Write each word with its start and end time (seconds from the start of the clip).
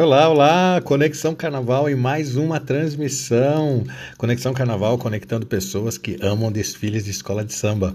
Olá, 0.00 0.30
olá! 0.30 0.80
Conexão 0.82 1.34
Carnaval 1.34 1.86
em 1.86 1.94
mais 1.94 2.34
uma 2.34 2.58
transmissão. 2.58 3.84
Conexão 4.16 4.54
Carnaval 4.54 4.96
conectando 4.96 5.44
pessoas 5.44 5.98
que 5.98 6.16
amam 6.22 6.50
desfiles 6.50 7.04
de 7.04 7.10
escola 7.10 7.44
de 7.44 7.52
samba. 7.52 7.94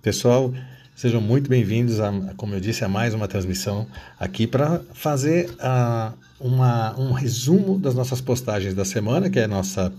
Pessoal, 0.00 0.54
sejam 0.96 1.20
muito 1.20 1.50
bem-vindos, 1.50 2.00
a, 2.00 2.10
como 2.38 2.54
eu 2.54 2.60
disse, 2.60 2.82
a 2.82 2.88
mais 2.88 3.12
uma 3.12 3.28
transmissão 3.28 3.86
aqui 4.18 4.46
para 4.46 4.80
fazer 4.94 5.50
uh, 5.50 6.14
uma, 6.40 6.98
um 6.98 7.12
resumo 7.12 7.78
das 7.78 7.94
nossas 7.94 8.22
postagens 8.22 8.72
da 8.72 8.86
semana, 8.86 9.28
que 9.28 9.38
é 9.38 9.44
a 9.44 9.48
nossa 9.48 9.92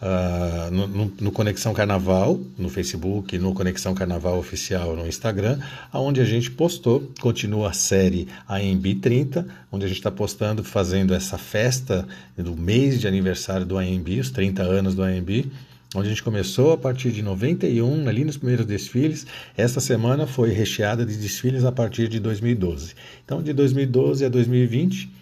Uh, 0.00 0.70
no, 0.70 0.86
no, 0.86 1.12
no, 1.20 1.30
Conexão 1.30 1.74
Carnaval, 1.74 2.40
no 2.56 2.70
Facebook, 2.70 3.36
no 3.36 3.52
Conexão 3.52 3.94
Carnaval 3.94 4.38
Oficial 4.38 4.96
no 4.96 5.06
Instagram, 5.06 5.58
onde 5.92 6.22
a 6.22 6.24
gente 6.24 6.50
postou, 6.50 7.12
continua 7.20 7.68
a 7.68 7.72
série 7.74 8.26
AMB 8.48 8.94
30, 8.94 9.46
onde 9.70 9.84
a 9.84 9.88
gente 9.88 9.98
está 9.98 10.10
postando, 10.10 10.64
fazendo 10.64 11.12
essa 11.12 11.36
festa 11.36 12.08
do 12.34 12.56
mês 12.56 12.98
de 12.98 13.06
aniversário 13.06 13.66
do 13.66 13.76
AMB, 13.76 14.20
os 14.20 14.30
30 14.30 14.62
anos 14.62 14.94
do 14.94 15.02
AMB, 15.02 15.50
onde 15.94 16.06
a 16.06 16.10
gente 16.10 16.22
começou 16.22 16.72
a 16.72 16.78
partir 16.78 17.10
de 17.10 17.20
91, 17.20 18.08
ali 18.08 18.24
nos 18.24 18.38
primeiros 18.38 18.64
desfiles. 18.64 19.26
Esta 19.54 19.80
semana 19.80 20.26
foi 20.26 20.50
recheada 20.50 21.04
de 21.04 21.14
desfiles 21.14 21.62
a 21.62 21.72
partir 21.72 22.08
de 22.08 22.18
2012. 22.20 22.94
Então, 23.22 23.42
de 23.42 23.52
2012 23.52 24.24
a 24.24 24.30
2020 24.30 25.19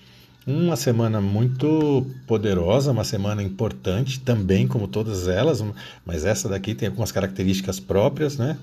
uma 0.48 0.76
semana 0.76 1.20
muito 1.20 2.06
poderosa, 2.26 2.90
uma 2.90 3.04
semana 3.04 3.42
importante 3.42 4.18
também, 4.18 4.66
como 4.66 4.88
todas 4.88 5.28
elas, 5.28 5.62
mas 6.06 6.24
essa 6.24 6.48
daqui 6.48 6.74
tem 6.74 6.88
algumas 6.88 7.12
características 7.12 7.78
próprias, 7.78 8.38
né? 8.38 8.56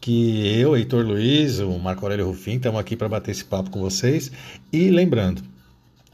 Que 0.00 0.58
eu, 0.58 0.76
Heitor 0.76 1.06
Luiz, 1.06 1.60
o 1.60 1.78
Marco 1.78 2.04
Aurélio 2.04 2.26
Rufim, 2.26 2.56
estamos 2.56 2.80
aqui 2.80 2.96
para 2.96 3.08
bater 3.08 3.30
esse 3.30 3.44
papo 3.44 3.70
com 3.70 3.80
vocês. 3.80 4.32
E 4.72 4.90
lembrando 4.90 5.40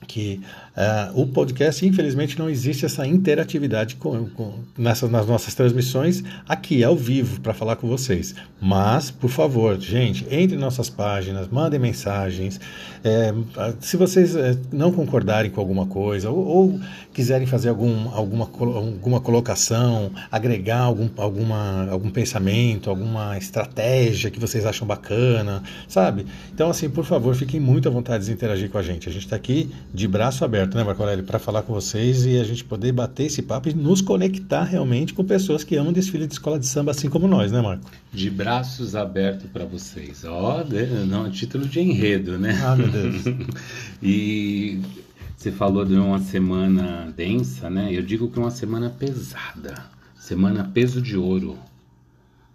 que 0.07 0.43
uh, 0.77 1.21
o 1.21 1.27
podcast, 1.27 1.87
infelizmente, 1.87 2.39
não 2.39 2.49
existe 2.49 2.85
essa 2.85 3.07
interatividade 3.07 3.97
com, 3.97 4.27
com, 4.31 4.55
nessas, 4.77 5.11
nas 5.11 5.27
nossas 5.27 5.55
transmissões 5.55 6.23
aqui, 6.49 6.83
ao 6.83 6.97
vivo, 6.97 7.41
para 7.41 7.55
falar 7.55 7.77
com 7.77 7.89
vocês. 7.89 8.35
Mas, 8.61 9.11
por 9.11 9.31
favor, 9.31 9.79
gente, 9.79 10.27
entre 10.31 10.57
nossas 10.57 10.89
páginas, 10.89 11.49
mandem 11.49 11.79
mensagens. 11.79 12.61
É, 13.03 13.35
se 13.81 13.97
vocês 13.97 14.35
é, 14.35 14.57
não 14.73 14.91
concordarem 14.91 15.51
com 15.51 15.61
alguma 15.61 15.87
coisa 15.87 16.31
ou, 16.31 16.47
ou, 16.47 16.81
quiserem 17.13 17.47
fazer 17.47 17.69
algum, 17.69 18.09
alguma, 18.09 18.45
alguma 18.45 19.21
colocação, 19.21 20.11
agregar 20.33 20.81
algum, 20.81 21.09
alguma, 21.17 21.91
algum 21.91 22.11
pensamento, 22.11 22.89
alguma 22.89 23.37
estratégia 23.37 24.31
que 24.31 24.41
vocês 24.41 24.65
acham 24.65 24.87
bacana, 24.87 25.63
sabe? 25.87 26.27
Então, 26.53 26.71
assim, 26.71 26.89
por 26.89 27.05
favor, 27.05 27.35
fiquem 27.35 27.61
muito 27.61 27.89
à 27.89 27.93
vontade 27.93 28.25
de 28.25 28.33
interagir 28.33 28.71
com 28.71 28.79
a 28.79 28.83
gente. 28.83 29.09
A 29.09 29.13
gente 29.13 29.27
está 29.27 29.37
aqui 29.37 29.71
de 29.93 30.09
braço 30.09 30.45
aberto 30.45 30.64
né, 30.73 30.85
Marco 30.85 31.03
Aurélio, 31.03 31.25
para 31.25 31.39
falar 31.39 31.63
com 31.63 31.73
vocês 31.73 32.25
e 32.25 32.39
a 32.39 32.45
gente 32.45 32.65
poder 32.65 32.93
bater 32.93 33.25
esse 33.25 33.43
papo 33.43 33.69
e 33.69 33.75
nos 33.75 34.01
conectar 34.01 34.65
realmente 34.65 35.13
com 35.13 35.25
pessoas 35.25 35.65
que 35.65 35.77
amam 35.77 35.93
desfile 35.93 36.27
de 36.27 36.33
escola 36.33 36.59
de 36.59 36.67
samba, 36.67 36.93
assim 36.93 37.09
como 37.09 37.29
nós, 37.29 37.53
né, 37.53 37.61
Marco? 37.61 37.91
De 38.13 38.31
braços 38.31 38.97
abertos 38.97 39.51
para 39.51 39.65
vocês. 39.65 40.25
Ó, 40.25 40.63
oh, 40.63 41.07
não, 41.07 41.31
título 41.31 41.67
de 41.67 41.81
enredo, 41.81 42.39
né? 42.39 42.61
Ah, 42.65 42.77
meu 42.77 42.89
Deus. 42.89 43.25
e 44.03 44.81
você 45.37 45.53
falou 45.53 45.85
de 45.85 45.95
uma 45.95 46.21
semana 46.21 47.13
densa, 47.15 47.69
né? 47.69 47.89
Eu 47.93 48.03
digo 48.03 48.31
que 48.31 48.39
é 48.39 48.43
uma 48.43 48.51
semana 48.51 48.89
pesada. 48.89 49.75
Semana 50.19 50.71
peso 50.73 51.03
de 51.03 51.19
ouro. 51.19 51.59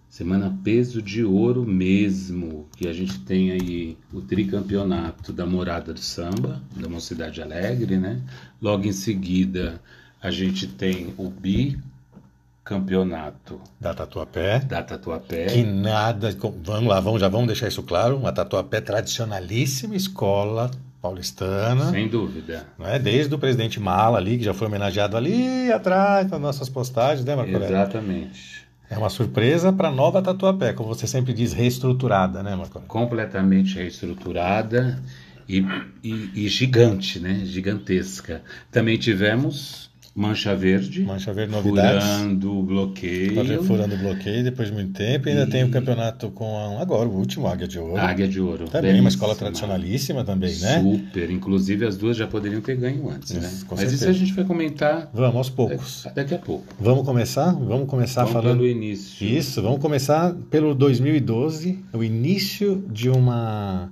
Semana 0.09 0.57
peso 0.63 1.03
de 1.03 1.23
ouro 1.23 1.63
mesmo, 1.63 2.67
que 2.75 2.87
a 2.87 2.93
gente 2.93 3.19
tem 3.19 3.51
aí 3.51 3.95
o 4.11 4.21
tricampeonato 4.21 5.31
da 5.31 5.45
Morada 5.45 5.93
do 5.93 5.99
Samba, 5.99 6.59
da 6.75 6.89
Mocidade 6.89 7.43
Alegre, 7.43 7.97
né? 7.97 8.19
Logo 8.59 8.87
em 8.87 8.91
seguida 8.91 9.79
a 10.19 10.31
gente 10.31 10.65
tem 10.67 11.13
o 11.15 11.29
bicampeonato 11.29 13.61
da 13.79 13.93
Tatuapé. 13.93 14.57
Da 14.59 14.81
Tatuapé. 14.81 15.45
Que 15.45 15.61
nada, 15.63 16.35
vamos 16.63 16.89
lá, 16.89 16.99
vamos, 16.99 17.21
já 17.21 17.29
vamos 17.29 17.45
deixar 17.45 17.67
isso 17.67 17.83
claro, 17.83 18.17
uma 18.17 18.33
Tatuapé 18.33 18.81
tradicionalíssima 18.81 19.95
escola 19.95 20.71
paulistana. 20.99 21.91
Sem 21.91 22.07
dúvida. 22.09 22.65
Não 22.77 22.87
é? 22.87 22.97
Desde 22.97 23.31
o 23.33 23.37
presidente 23.37 23.79
Mala 23.79 24.17
ali, 24.17 24.39
que 24.39 24.43
já 24.43 24.55
foi 24.55 24.65
homenageado 24.67 25.15
ali 25.15 25.71
atrás 25.71 26.27
nas 26.31 26.41
nossas 26.41 26.67
postagens, 26.67 27.23
né, 27.23 27.35
Marco 27.35 27.51
Exatamente. 27.51 28.67
É 28.89 28.97
uma 28.97 29.09
surpresa 29.09 29.71
para 29.71 29.89
a 29.89 29.91
nova 29.91 30.21
Tatuapé, 30.21 30.73
como 30.73 30.89
você 30.89 31.05
sempre 31.05 31.31
diz, 31.31 31.53
reestruturada, 31.53 32.41
né, 32.41 32.55
Marco? 32.55 32.81
Completamente 32.81 33.75
reestruturada 33.75 34.99
e, 35.47 35.63
e, 36.03 36.31
e 36.33 36.47
gigante, 36.47 37.19
né? 37.19 37.41
Gigantesca. 37.45 38.41
Também 38.71 38.97
tivemos 38.97 39.88
Mancha 40.15 40.55
Verde. 40.55 41.03
Mancha 41.03 41.33
Verde, 41.33 41.51
novidades. 41.51 42.03
Furando 42.03 42.59
o 42.59 42.63
bloqueio. 42.63 43.63
Furando 43.63 43.95
o 43.95 43.97
bloqueio 43.97 44.43
depois 44.43 44.67
de 44.67 44.73
muito 44.73 44.93
tempo. 44.93 45.27
E 45.27 45.31
ainda 45.31 45.43
e... 45.43 45.49
tem 45.49 45.63
o 45.63 45.69
campeonato 45.69 46.29
com 46.31 46.77
agora, 46.79 47.07
o 47.07 47.15
último, 47.15 47.47
Águia 47.47 47.67
de 47.67 47.79
Ouro. 47.79 47.97
Águia 47.97 48.27
de 48.27 48.39
Ouro. 48.39 48.65
Também, 48.69 48.99
uma 48.99 49.09
escola 49.09 49.35
tradicionalíssima 49.35 50.23
também, 50.23 50.55
né? 50.57 50.81
Super. 50.81 51.29
Inclusive 51.29 51.85
as 51.85 51.97
duas 51.97 52.17
já 52.17 52.27
poderiam 52.27 52.61
ter 52.61 52.75
ganho 52.75 53.09
antes, 53.09 53.31
isso, 53.31 53.39
né? 53.39 53.47
Mas 53.47 53.79
certeza. 53.79 53.95
isso 53.95 54.09
a 54.09 54.13
gente 54.13 54.33
vai 54.33 54.45
comentar. 54.45 55.09
Vamos, 55.13 55.35
aos 55.35 55.49
poucos. 55.49 56.07
Daqui 56.13 56.35
a 56.35 56.39
pouco. 56.39 56.65
Vamos 56.79 57.05
começar? 57.05 57.51
Vamos 57.53 57.87
começar 57.87 58.21
vamos 58.21 58.33
falando. 58.33 58.57
pelo 58.57 58.67
início. 58.67 59.25
Isso, 59.25 59.61
vamos 59.61 59.79
começar 59.79 60.33
pelo 60.49 60.73
2012, 60.73 61.79
o 61.93 62.03
início 62.03 62.83
de 62.91 63.09
uma 63.09 63.91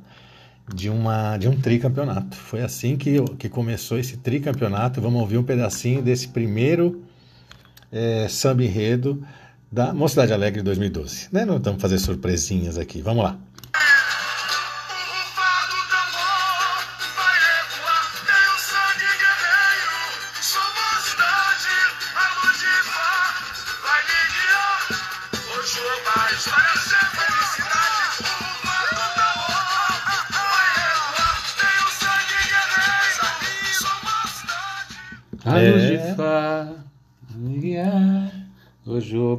de, 0.73 0.89
uma, 0.89 1.37
de 1.37 1.47
um 1.47 1.59
tricampeonato. 1.59 2.35
Foi 2.35 2.61
assim 2.61 2.97
que, 2.97 3.21
que 3.37 3.49
começou 3.49 3.97
esse 3.97 4.17
tricampeonato. 4.17 5.01
Vamos 5.01 5.21
ouvir 5.21 5.37
um 5.37 5.43
pedacinho 5.43 6.01
desse 6.01 6.27
primeiro 6.27 7.03
é, 7.91 8.27
samba 8.27 8.63
enredo 8.63 9.23
da 9.71 9.93
Mocidade 9.93 10.33
Alegre 10.33 10.61
2012. 10.61 11.29
Né? 11.31 11.45
Não 11.45 11.57
estamos 11.57 11.81
fazer 11.81 11.99
surpresinhas 11.99 12.77
aqui. 12.77 13.01
Vamos 13.01 13.23
lá. 13.23 13.37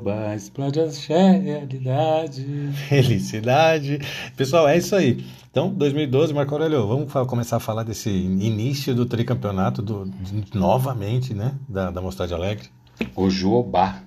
O 0.08 0.14
Juba 0.14 0.34
explode 0.34 0.80
a 0.80 1.32
realidade. 1.32 2.44
Felicidade. 2.88 3.98
Pessoal, 4.36 4.68
é 4.68 4.78
isso 4.78 4.94
aí. 4.94 5.24
Então, 5.50 5.70
2012, 5.70 6.32
Marco 6.32 6.54
Aurélio, 6.54 6.86
vamos 6.86 7.12
começar 7.28 7.56
a 7.56 7.60
falar 7.60 7.82
desse 7.82 8.10
início 8.10 8.94
do 8.94 9.06
tricampeonato, 9.06 9.82
do, 9.82 10.06
de, 10.06 10.56
novamente, 10.56 11.34
né, 11.34 11.54
da, 11.68 11.90
da 11.90 12.00
Mocidade 12.00 12.32
Alegre. 12.32 12.68
O 13.14 13.28
Juobá. 13.28 14.02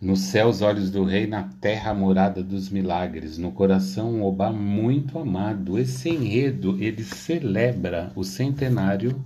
No 0.00 0.14
céu 0.14 0.48
os 0.48 0.62
olhos 0.62 0.92
do 0.92 1.02
rei, 1.02 1.26
na 1.26 1.48
terra 1.60 1.92
morada 1.92 2.40
dos 2.40 2.70
milagres, 2.70 3.36
no 3.36 3.50
coração 3.50 4.12
um 4.12 4.24
obá 4.24 4.52
muito 4.52 5.18
amado. 5.18 5.76
Esse 5.76 6.08
enredo, 6.08 6.76
ele 6.80 7.02
celebra 7.02 8.12
o 8.14 8.22
centenário 8.22 9.20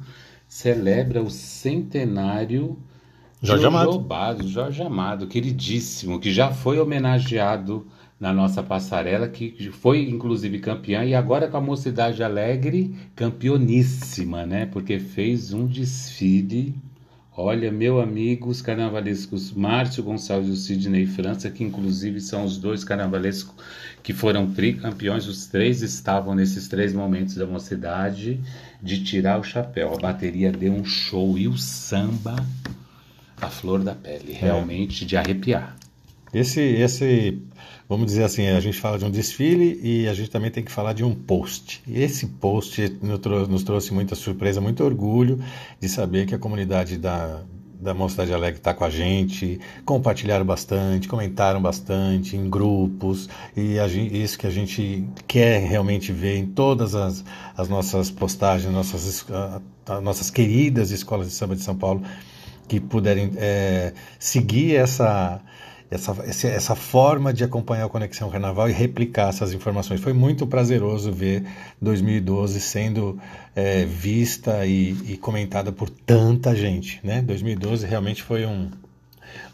celebra 0.52 1.22
o 1.22 1.30
centenário 1.30 2.76
Jorge 3.42 3.66
Amado. 3.66 4.46
Jorge 4.46 4.82
Amado, 4.82 5.26
queridíssimo, 5.26 6.20
que 6.20 6.32
já 6.32 6.52
foi 6.52 6.78
homenageado 6.78 7.88
na 8.20 8.32
nossa 8.32 8.62
passarela, 8.62 9.28
que 9.28 9.68
foi 9.72 10.08
inclusive 10.08 10.60
campeã 10.60 11.04
e 11.04 11.12
agora 11.12 11.48
com 11.48 11.56
a 11.56 11.60
Mocidade 11.60 12.22
Alegre, 12.22 12.94
campeoníssima, 13.16 14.46
né? 14.46 14.66
Porque 14.66 15.00
fez 15.00 15.52
um 15.52 15.66
desfile. 15.66 16.72
Olha, 17.36 17.72
meu 17.72 18.00
amigo, 18.00 18.48
os 18.48 18.62
carnavalescos 18.62 19.52
Márcio 19.52 20.04
Gonçalves 20.04 20.48
e 20.48 20.52
o 20.52 20.56
Sidney 20.56 21.06
França, 21.06 21.50
que 21.50 21.64
inclusive 21.64 22.20
são 22.20 22.44
os 22.44 22.58
dois 22.58 22.84
carnavalescos 22.84 23.54
que 24.04 24.12
foram 24.12 24.52
tricampeões, 24.52 25.26
os 25.26 25.46
três 25.46 25.82
estavam 25.82 26.34
nesses 26.36 26.68
três 26.68 26.92
momentos 26.92 27.34
da 27.34 27.46
mocidade 27.46 28.38
de 28.80 29.02
tirar 29.02 29.40
o 29.40 29.42
chapéu. 29.42 29.94
A 29.94 29.98
bateria 29.98 30.52
deu 30.52 30.72
um 30.72 30.84
show 30.84 31.36
e 31.36 31.48
o 31.48 31.58
samba, 31.58 32.36
a 33.42 33.50
flor 33.50 33.82
da 33.82 33.94
pele, 33.94 34.32
realmente 34.32 35.04
é. 35.04 35.06
de 35.06 35.16
arrepiar. 35.16 35.76
Esse, 36.32 36.60
esse, 36.60 37.42
vamos 37.86 38.06
dizer 38.06 38.24
assim, 38.24 38.46
a 38.46 38.60
gente 38.60 38.80
fala 38.80 38.98
de 38.98 39.04
um 39.04 39.10
desfile 39.10 39.78
e 39.82 40.08
a 40.08 40.14
gente 40.14 40.30
também 40.30 40.50
tem 40.50 40.64
que 40.64 40.72
falar 40.72 40.94
de 40.94 41.04
um 41.04 41.14
post. 41.14 41.82
E 41.86 42.00
esse 42.00 42.26
post 42.26 42.98
nos 43.02 43.62
trouxe, 43.62 43.92
muita 43.92 44.14
surpresa, 44.14 44.60
muito 44.60 44.82
orgulho 44.82 45.38
de 45.78 45.88
saber 45.90 46.26
que 46.26 46.34
a 46.34 46.38
comunidade 46.38 46.96
da, 46.96 47.42
da 47.78 47.92
Mocidade 47.92 48.32
Alegre 48.32 48.60
está 48.60 48.72
com 48.72 48.84
a 48.84 48.88
gente, 48.88 49.60
compartilharam 49.84 50.46
bastante, 50.46 51.06
comentaram 51.06 51.60
bastante 51.60 52.34
em 52.34 52.48
grupos, 52.48 53.28
e 53.54 53.78
a, 53.78 53.86
isso 53.86 54.38
que 54.38 54.46
a 54.46 54.50
gente 54.50 55.04
quer 55.28 55.60
realmente 55.60 56.12
ver 56.12 56.38
em 56.38 56.46
todas 56.46 56.94
as, 56.94 57.22
as 57.54 57.68
nossas 57.68 58.10
postagens, 58.10 58.72
nossas, 58.72 59.26
as 59.84 60.02
nossas 60.02 60.30
queridas 60.30 60.92
escolas 60.92 61.26
de 61.26 61.34
samba 61.34 61.56
de 61.56 61.62
São 61.62 61.76
Paulo, 61.76 62.02
que 62.72 62.80
puderem 62.80 63.32
é, 63.36 63.92
seguir 64.18 64.76
essa 64.76 65.42
essa, 65.90 66.16
essa 66.48 66.74
forma 66.74 67.34
de 67.34 67.44
acompanhar 67.44 67.84
o 67.84 67.90
Conexão 67.90 68.30
Carnaval 68.30 68.66
e 68.70 68.72
replicar 68.72 69.28
essas 69.28 69.52
informações. 69.52 70.00
Foi 70.00 70.14
muito 70.14 70.46
prazeroso 70.46 71.12
ver 71.12 71.44
2012 71.82 72.58
sendo 72.62 73.18
é, 73.54 73.84
vista 73.84 74.64
e, 74.64 74.96
e, 75.06 75.18
comentada 75.18 75.70
por 75.70 75.90
tanta 75.90 76.56
gente. 76.56 76.98
Né? 77.04 77.20
2012 77.20 77.86
realmente 77.86 78.22
foi 78.22 78.46
um 78.46 78.70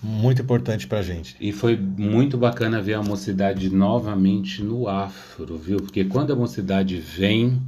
muito 0.00 0.42
importante 0.42 0.86
para 0.86 1.02
gente. 1.02 1.34
E 1.40 1.50
foi 1.50 1.76
muito 1.76 2.38
bacana 2.38 2.80
ver 2.80 2.94
a 2.94 3.02
mocidade 3.02 3.68
novamente 3.68 4.62
no 4.62 4.86
afro, 4.86 5.58
viu? 5.58 5.78
Porque 5.78 6.04
quando 6.04 6.32
a 6.32 6.36
mocidade 6.36 7.00
vem 7.00 7.60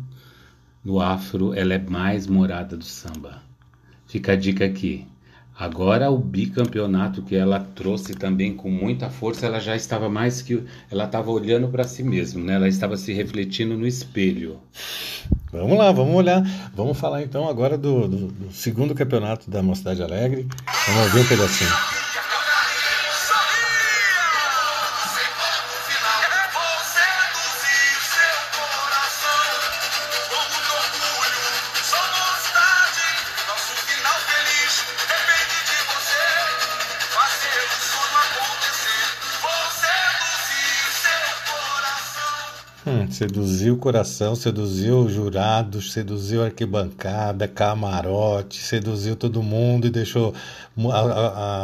no 0.84 1.00
afro, 1.00 1.52
ela 1.54 1.74
é 1.74 1.78
mais 1.78 2.28
morada 2.28 2.76
do 2.76 2.84
samba. 2.84 3.50
Fica 4.10 4.32
a 4.32 4.36
dica 4.36 4.64
aqui. 4.64 5.06
Agora 5.60 6.10
o 6.10 6.16
bicampeonato 6.16 7.20
que 7.20 7.36
ela 7.36 7.60
trouxe 7.60 8.14
também 8.14 8.56
com 8.56 8.70
muita 8.70 9.10
força, 9.10 9.44
ela 9.44 9.60
já 9.60 9.76
estava 9.76 10.08
mais 10.08 10.40
que 10.40 10.64
ela 10.90 11.04
estava 11.04 11.30
olhando 11.30 11.68
para 11.68 11.84
si 11.84 12.02
mesma, 12.02 12.42
né? 12.42 12.54
Ela 12.54 12.66
estava 12.66 12.96
se 12.96 13.12
refletindo 13.12 13.76
no 13.76 13.86
espelho. 13.86 14.58
Vamos 15.52 15.76
lá, 15.76 15.92
vamos 15.92 16.14
olhar, 16.14 16.42
vamos 16.74 16.98
falar 16.98 17.22
então 17.22 17.46
agora 17.46 17.76
do, 17.76 18.08
do, 18.08 18.26
do 18.28 18.50
segundo 18.50 18.94
campeonato 18.94 19.50
da 19.50 19.62
Mocidade 19.62 20.02
Alegre. 20.02 20.48
Vamos 20.86 21.02
ouvir 21.02 21.20
um 21.20 21.28
pedacinho. 21.28 21.99
Seduziu 43.20 43.74
o 43.74 43.76
coração, 43.76 44.34
seduziu 44.34 45.00
os 45.00 45.12
jurados, 45.12 45.92
seduziu 45.92 46.40
a 46.40 46.46
arquibancada, 46.46 47.46
camarote, 47.46 48.62
seduziu 48.62 49.14
todo 49.14 49.42
mundo 49.42 49.86
e 49.86 49.90
deixou 49.90 50.32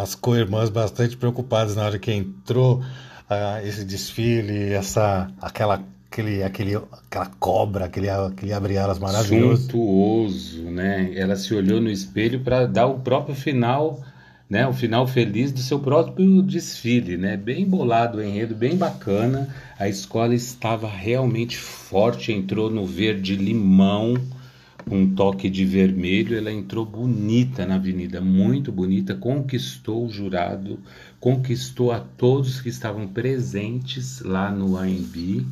as 0.02 0.14
co-irmãs 0.14 0.68
bastante 0.68 1.16
preocupadas 1.16 1.74
na 1.74 1.86
hora 1.86 1.98
que 1.98 2.12
entrou 2.12 2.80
uh, 2.80 3.66
esse 3.66 3.86
desfile, 3.86 4.74
essa, 4.74 5.30
aquela 5.40 5.82
aquele, 6.10 6.42
aquele, 6.42 6.76
aquela 6.76 7.26
cobra, 7.40 7.86
aquele, 7.86 8.10
aquele 8.10 8.52
abre-alas 8.52 8.98
maravilhoso. 8.98 9.62
Suntuoso, 9.62 10.62
né? 10.64 11.10
Ela 11.14 11.36
se 11.36 11.54
olhou 11.54 11.80
no 11.80 11.88
espelho 11.88 12.40
para 12.40 12.66
dar 12.66 12.86
o 12.86 12.98
próprio 12.98 13.34
final 13.34 14.02
né, 14.48 14.66
o 14.66 14.72
final 14.72 15.06
feliz 15.06 15.50
do 15.50 15.58
seu 15.58 15.80
próprio 15.80 16.40
desfile, 16.40 17.16
né? 17.16 17.36
Bem 17.36 17.68
bolado 17.68 18.18
o 18.18 18.22
enredo, 18.22 18.54
bem 18.54 18.76
bacana. 18.76 19.48
A 19.78 19.88
escola 19.88 20.34
estava 20.34 20.88
realmente 20.88 21.56
forte, 21.56 22.32
entrou 22.32 22.70
no 22.70 22.86
verde 22.86 23.34
limão, 23.34 24.14
um 24.88 25.14
toque 25.14 25.50
de 25.50 25.64
vermelho. 25.64 26.36
Ela 26.36 26.52
entrou 26.52 26.86
bonita 26.86 27.66
na 27.66 27.74
avenida, 27.74 28.20
muito 28.20 28.70
bonita, 28.70 29.16
conquistou 29.16 30.06
o 30.06 30.10
jurado, 30.10 30.78
conquistou 31.18 31.90
a 31.90 31.98
todos 31.98 32.60
que 32.60 32.68
estavam 32.68 33.08
presentes 33.08 34.20
lá 34.20 34.50
no 34.50 34.76
AMB 34.76 35.44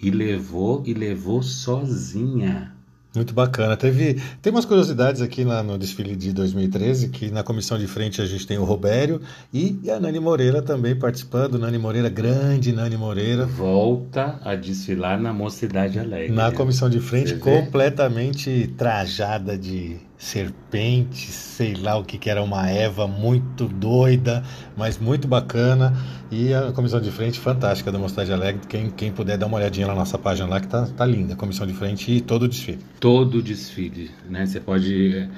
e 0.00 0.10
levou 0.10 0.82
e 0.86 0.92
levou 0.92 1.42
sozinha. 1.42 2.77
Muito 3.18 3.34
bacana. 3.34 3.76
Teve, 3.76 4.22
tem 4.40 4.52
umas 4.52 4.64
curiosidades 4.64 5.20
aqui 5.20 5.42
lá 5.42 5.60
no 5.60 5.76
desfile 5.76 6.14
de 6.14 6.32
2013, 6.32 7.08
que 7.08 7.32
na 7.32 7.42
comissão 7.42 7.76
de 7.76 7.88
frente 7.88 8.22
a 8.22 8.24
gente 8.24 8.46
tem 8.46 8.58
o 8.58 8.62
Robério 8.62 9.20
e 9.52 9.90
a 9.90 9.98
Nani 9.98 10.20
Moreira 10.20 10.62
também 10.62 10.94
participando. 10.96 11.58
Nani 11.58 11.78
Moreira, 11.78 12.08
grande 12.08 12.72
Nani 12.72 12.96
Moreira. 12.96 13.44
Volta 13.44 14.38
a 14.44 14.54
desfilar 14.54 15.20
na 15.20 15.32
Mocidade 15.32 15.98
Alegre. 15.98 16.32
Na 16.32 16.52
comissão 16.52 16.88
de 16.88 17.00
frente, 17.00 17.34
completamente 17.34 18.72
trajada 18.76 19.58
de 19.58 19.96
serpente, 20.18 21.30
sei 21.30 21.74
lá 21.74 21.96
o 21.96 22.04
que, 22.04 22.18
que 22.18 22.28
era, 22.28 22.42
uma 22.42 22.68
Eva 22.68 23.06
muito 23.06 23.68
doida, 23.68 24.42
mas 24.76 24.98
muito 24.98 25.28
bacana. 25.28 25.96
E 26.30 26.52
a 26.52 26.72
comissão 26.72 27.00
de 27.00 27.10
frente 27.12 27.38
fantástica 27.38 27.92
da 27.92 27.98
Mocidade 27.98 28.32
Alegre. 28.32 28.66
Quem, 28.68 28.90
quem 28.90 29.12
puder 29.12 29.38
dar 29.38 29.46
uma 29.46 29.58
olhadinha 29.58 29.86
na 29.86 29.94
nossa 29.94 30.18
página 30.18 30.48
lá, 30.48 30.60
que 30.60 30.66
tá, 30.66 30.86
tá 30.86 31.06
linda. 31.06 31.36
Comissão 31.36 31.66
de 31.66 31.72
frente 31.72 32.10
e 32.10 32.20
todo 32.20 32.42
o 32.42 32.48
desfile. 32.48 32.80
Todo 32.98 33.38
o 33.38 33.42
desfile, 33.42 34.10
né? 34.28 34.44
Você 34.44 34.58
pode 34.58 35.16
eh, 35.16 35.28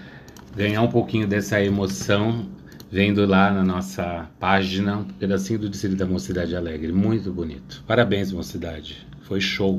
ganhar 0.57 0.81
um 0.81 0.89
pouquinho 0.89 1.29
dessa 1.29 1.63
emoção 1.63 2.49
vendo 2.91 3.25
lá 3.27 3.53
na 3.53 3.63
nossa 3.63 4.29
página 4.41 4.97
um 4.97 5.05
pedacinho 5.05 5.59
do 5.59 5.69
desfile 5.69 5.95
da 5.95 6.07
Mocidade 6.07 6.57
Alegre. 6.57 6.91
Muito 6.91 7.31
bonito. 7.31 7.85
Parabéns, 7.87 8.33
Mocidade. 8.33 9.07
Foi 9.23 9.41
show. 9.41 9.79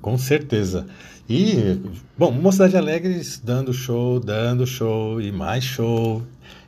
Com 0.00 0.18
certeza. 0.18 0.86
E, 1.28 1.80
bom, 2.18 2.30
Mocidade 2.30 2.76
Alegre 2.76 3.20
dando 3.42 3.72
show, 3.72 4.20
dando 4.20 4.66
show 4.66 5.20
e 5.20 5.32
mais 5.32 5.64
show. 5.64 6.22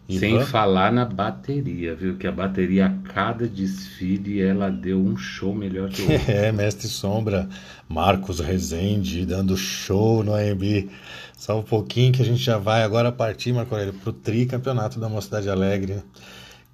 E 0.08 0.18
Sem 0.18 0.40
falar 0.44 0.92
na 0.92 1.04
bateria, 1.04 1.94
viu? 1.94 2.16
Que 2.16 2.28
a 2.28 2.32
bateria, 2.32 2.86
a 2.86 3.12
cada 3.12 3.46
desfile, 3.46 4.40
ela 4.40 4.70
deu 4.70 4.98
um 4.98 5.16
show 5.16 5.52
melhor 5.52 5.90
que 5.90 6.02
o 6.02 6.12
outro. 6.12 6.26
É, 6.30 6.52
Mestre 6.52 6.86
Sombra, 6.86 7.48
Marcos 7.88 8.38
Rezende 8.38 9.26
dando 9.26 9.56
show 9.56 10.22
no 10.22 10.32
AMB. 10.32 10.88
Só 11.36 11.58
um 11.58 11.62
pouquinho 11.62 12.12
que 12.12 12.22
a 12.22 12.24
gente 12.24 12.42
já 12.42 12.56
vai 12.56 12.82
agora 12.82 13.10
partir, 13.10 13.52
Marco 13.52 13.74
Aurélio, 13.74 13.94
para 13.94 14.10
o 14.10 14.12
tricampeonato 14.12 15.00
da 15.00 15.08
Mocidade 15.08 15.50
Alegre. 15.50 15.96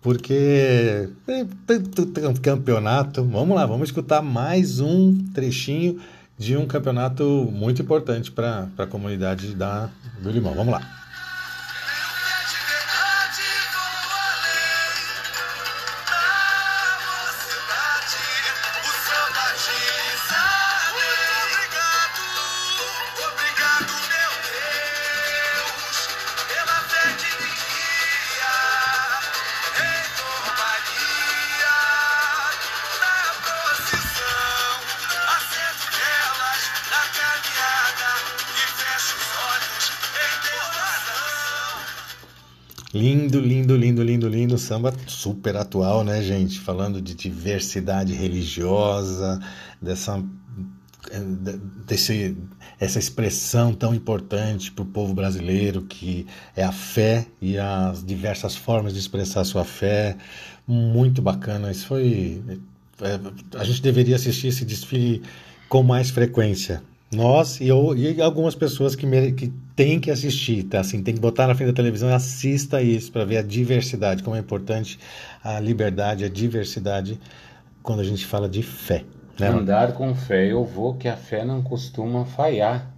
Porque 0.02 1.08
tanto 1.66 2.40
campeonato. 2.40 3.24
Vamos 3.24 3.56
lá, 3.56 3.64
vamos 3.64 3.88
escutar 3.88 4.20
mais 4.20 4.78
um 4.78 5.16
trechinho 5.32 6.00
de 6.42 6.56
um 6.56 6.66
campeonato 6.66 7.48
muito 7.52 7.80
importante 7.80 8.32
para 8.32 8.68
a 8.76 8.86
comunidade 8.86 9.54
da, 9.54 9.88
do 10.20 10.28
Limão. 10.28 10.52
Vamos 10.54 10.72
lá. 10.72 11.01
Lindo, 43.02 43.40
lindo, 43.40 43.76
lindo, 43.76 44.00
lindo, 44.00 44.28
lindo. 44.28 44.56
Samba 44.56 44.94
super 45.08 45.56
atual, 45.56 46.04
né, 46.04 46.22
gente? 46.22 46.60
Falando 46.60 47.02
de 47.02 47.16
diversidade 47.16 48.12
religiosa, 48.12 49.40
dessa, 49.80 50.22
desse, 51.84 52.36
essa 52.78 53.00
expressão 53.00 53.74
tão 53.74 53.92
importante 53.92 54.70
para 54.70 54.82
o 54.82 54.86
povo 54.86 55.12
brasileiro 55.14 55.82
que 55.82 56.28
é 56.54 56.62
a 56.62 56.70
fé 56.70 57.26
e 57.40 57.58
as 57.58 58.04
diversas 58.04 58.54
formas 58.54 58.92
de 58.92 59.00
expressar 59.00 59.42
sua 59.42 59.64
fé. 59.64 60.16
Muito 60.64 61.20
bacana. 61.20 61.72
Isso 61.72 61.88
foi. 61.88 62.40
É, 63.00 63.58
a 63.58 63.64
gente 63.64 63.82
deveria 63.82 64.14
assistir 64.14 64.46
esse 64.46 64.64
desfile 64.64 65.22
com 65.68 65.82
mais 65.82 66.08
frequência 66.08 66.80
nós 67.12 67.60
e, 67.60 67.68
eu, 67.68 67.94
e 67.96 68.20
algumas 68.20 68.54
pessoas 68.54 68.96
que, 68.96 69.06
mere, 69.06 69.32
que 69.32 69.52
têm 69.76 70.00
que 70.00 70.10
assistir, 70.10 70.64
tá? 70.64 70.80
Assim, 70.80 71.02
tem 71.02 71.14
que 71.14 71.20
botar 71.20 71.46
na 71.46 71.54
frente 71.54 71.68
da 71.68 71.76
televisão 71.76 72.08
e 72.08 72.12
assista 72.12 72.80
isso 72.80 73.12
para 73.12 73.24
ver 73.24 73.38
a 73.38 73.42
diversidade, 73.42 74.22
como 74.22 74.34
é 74.34 74.38
importante 74.38 74.98
a 75.44 75.60
liberdade, 75.60 76.24
a 76.24 76.28
diversidade 76.28 77.20
quando 77.82 78.00
a 78.00 78.04
gente 78.04 78.24
fala 78.24 78.48
de 78.48 78.62
fé. 78.62 79.04
Né? 79.38 79.48
Andar 79.48 79.92
com 79.92 80.14
fé, 80.14 80.50
eu 80.50 80.64
vou 80.64 80.94
que 80.94 81.08
a 81.08 81.16
fé 81.16 81.44
não 81.44 81.62
costuma 81.62 82.24
falhar. 82.24 82.90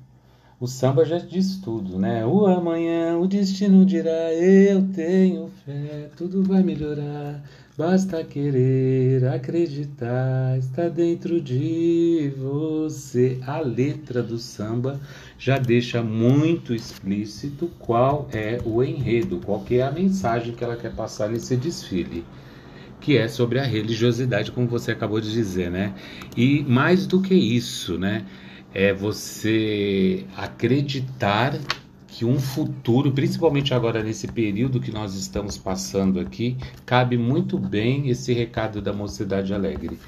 O 0.61 0.67
samba 0.67 1.05
já 1.05 1.19
diz 1.19 1.57
tudo, 1.57 1.99
né? 1.99 2.25
O 2.25 2.47
amanhã, 2.47 3.19
o 3.19 3.27
destino 3.27 3.85
dirá, 3.85 4.33
eu 4.33 4.83
tenho 4.93 5.51
fé, 5.65 6.09
tudo 6.17 6.43
vai 6.43 6.63
melhorar. 6.63 7.43
Basta 7.77 8.23
querer 8.23 9.27
acreditar, 9.27 10.57
está 10.57 10.89
dentro 10.89 11.41
de 11.41 12.33
você. 12.39 13.41
A 13.45 13.59
letra 13.59 14.23
do 14.23 14.39
samba 14.39 15.01
já 15.37 15.59
deixa 15.59 16.01
muito 16.01 16.73
explícito 16.73 17.69
qual 17.81 18.29
é 18.33 18.61
o 18.65 18.81
enredo, 18.81 19.41
qual 19.45 19.67
é 19.73 19.83
a 19.83 19.91
mensagem 19.91 20.55
que 20.55 20.63
ela 20.63 20.77
quer 20.77 20.93
passar 20.93 21.29
nesse 21.29 21.57
desfile, 21.57 22.25
que 23.01 23.17
é 23.17 23.27
sobre 23.27 23.59
a 23.59 23.65
religiosidade, 23.65 24.53
como 24.53 24.69
você 24.69 24.93
acabou 24.93 25.21
de 25.21 25.33
dizer, 25.33 25.69
né? 25.69 25.95
E 26.37 26.63
mais 26.63 27.09
do 27.09 27.21
que 27.21 27.35
isso, 27.35 27.99
né? 27.99 28.25
É 28.73 28.95
você 28.95 30.25
acreditar 30.37 31.59
que 32.15 32.25
um 32.25 32.39
futuro, 32.39 33.11
principalmente 33.11 33.75
agora 33.75 34.01
nesse 34.01 34.29
período 34.29 34.79
que 34.79 34.93
nós 34.93 35.17
estamos 35.17 35.59
passando 35.59 36.21
aqui, 36.21 36.57
cabe 36.87 37.19
muito 37.19 37.59
bem 37.59 38.09
esse 38.09 38.33
recado 38.33 38.81
da 38.81 38.93
Mocidade 38.93 39.53
Alegre. 39.53 39.99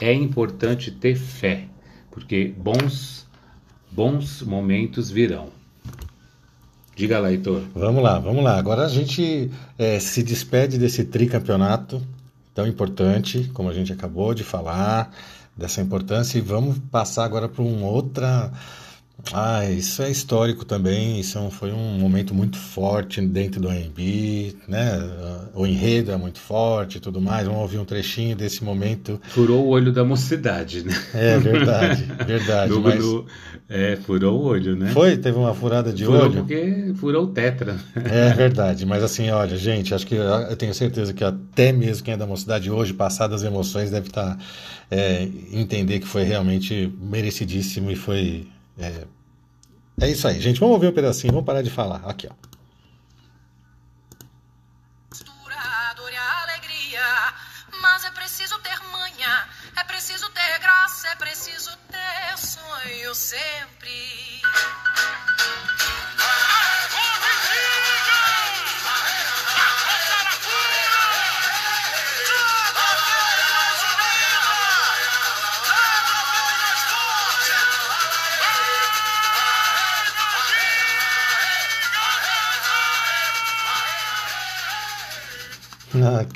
É 0.00 0.12
importante 0.12 0.92
ter 0.92 1.16
fé, 1.16 1.64
porque 2.12 2.54
bons 2.56 3.26
bons 3.90 4.42
momentos 4.42 5.10
virão. 5.10 5.48
Diga 6.94 7.18
lá, 7.18 7.32
Heitor. 7.32 7.62
Vamos 7.74 8.04
lá, 8.04 8.20
vamos 8.20 8.44
lá. 8.44 8.56
Agora 8.56 8.84
a 8.84 8.88
gente 8.88 9.50
é, 9.76 9.98
se 9.98 10.22
despede 10.22 10.78
desse 10.78 11.06
tricampeonato 11.06 12.00
tão 12.54 12.68
importante, 12.68 13.50
como 13.52 13.68
a 13.68 13.74
gente 13.74 13.92
acabou 13.92 14.32
de 14.32 14.44
falar, 14.44 15.12
dessa 15.56 15.80
importância, 15.80 16.38
e 16.38 16.40
vamos 16.40 16.78
passar 16.90 17.24
agora 17.24 17.48
para 17.48 17.62
uma 17.64 17.88
outra 17.88 18.52
ah, 19.32 19.68
isso 19.68 20.02
é 20.02 20.10
histórico 20.10 20.64
também. 20.64 21.18
Isso 21.20 21.38
é 21.38 21.50
foi 21.50 21.72
um 21.72 21.98
momento 21.98 22.34
muito 22.34 22.56
forte 22.56 23.20
dentro 23.20 23.60
do 23.60 23.68
AMB, 23.68 24.56
né? 24.66 24.90
O 25.54 25.66
enredo 25.66 26.12
é 26.12 26.16
muito 26.16 26.38
forte 26.38 26.98
e 26.98 27.00
tudo 27.00 27.20
mais. 27.20 27.46
Vamos 27.46 27.60
ouvir 27.62 27.78
um 27.78 27.84
trechinho 27.84 28.36
desse 28.36 28.62
momento. 28.62 29.20
Furou 29.28 29.66
o 29.66 29.68
olho 29.68 29.92
da 29.92 30.04
mocidade, 30.04 30.84
né? 30.84 30.94
É 31.12 31.38
verdade, 31.38 32.04
verdade. 32.26 32.72
no, 32.72 32.80
mas... 32.80 33.04
no, 33.04 33.26
é, 33.68 33.96
furou 33.96 34.40
o 34.40 34.44
olho, 34.44 34.76
né? 34.76 34.90
Foi? 34.92 35.16
Teve 35.16 35.36
uma 35.36 35.52
furada 35.52 35.92
de 35.92 36.04
furou 36.04 36.22
olho? 36.22 36.32
porque 36.32 36.92
furou 36.96 37.24
o 37.24 37.26
tetra. 37.28 37.76
É 37.96 38.32
verdade, 38.32 38.86
mas 38.86 39.02
assim, 39.02 39.30
olha, 39.30 39.56
gente, 39.56 39.94
acho 39.94 40.06
que 40.06 40.14
eu 40.14 40.56
tenho 40.56 40.72
certeza 40.72 41.12
que 41.12 41.24
até 41.24 41.72
mesmo 41.72 42.04
quem 42.04 42.14
é 42.14 42.16
da 42.16 42.26
mocidade 42.26 42.70
hoje, 42.70 42.94
passadas 42.94 43.42
emoções, 43.42 43.90
deve 43.90 44.08
estar 44.08 44.36
tá, 44.36 44.38
é, 44.90 45.28
entender 45.52 45.98
que 45.98 46.06
foi 46.06 46.22
realmente 46.22 46.92
merecidíssimo 47.00 47.90
e 47.90 47.96
foi 47.96 48.46
é, 48.78 49.04
é 50.00 50.10
isso 50.10 50.26
aí, 50.28 50.40
gente. 50.40 50.60
Vamos 50.60 50.74
ouvir 50.74 50.88
um 50.88 50.92
pedacinho, 50.92 51.32
vamos 51.32 51.46
parar 51.46 51.62
de 51.62 51.70
falar. 51.70 52.02
Aqui, 52.04 52.28
ó. 52.30 52.47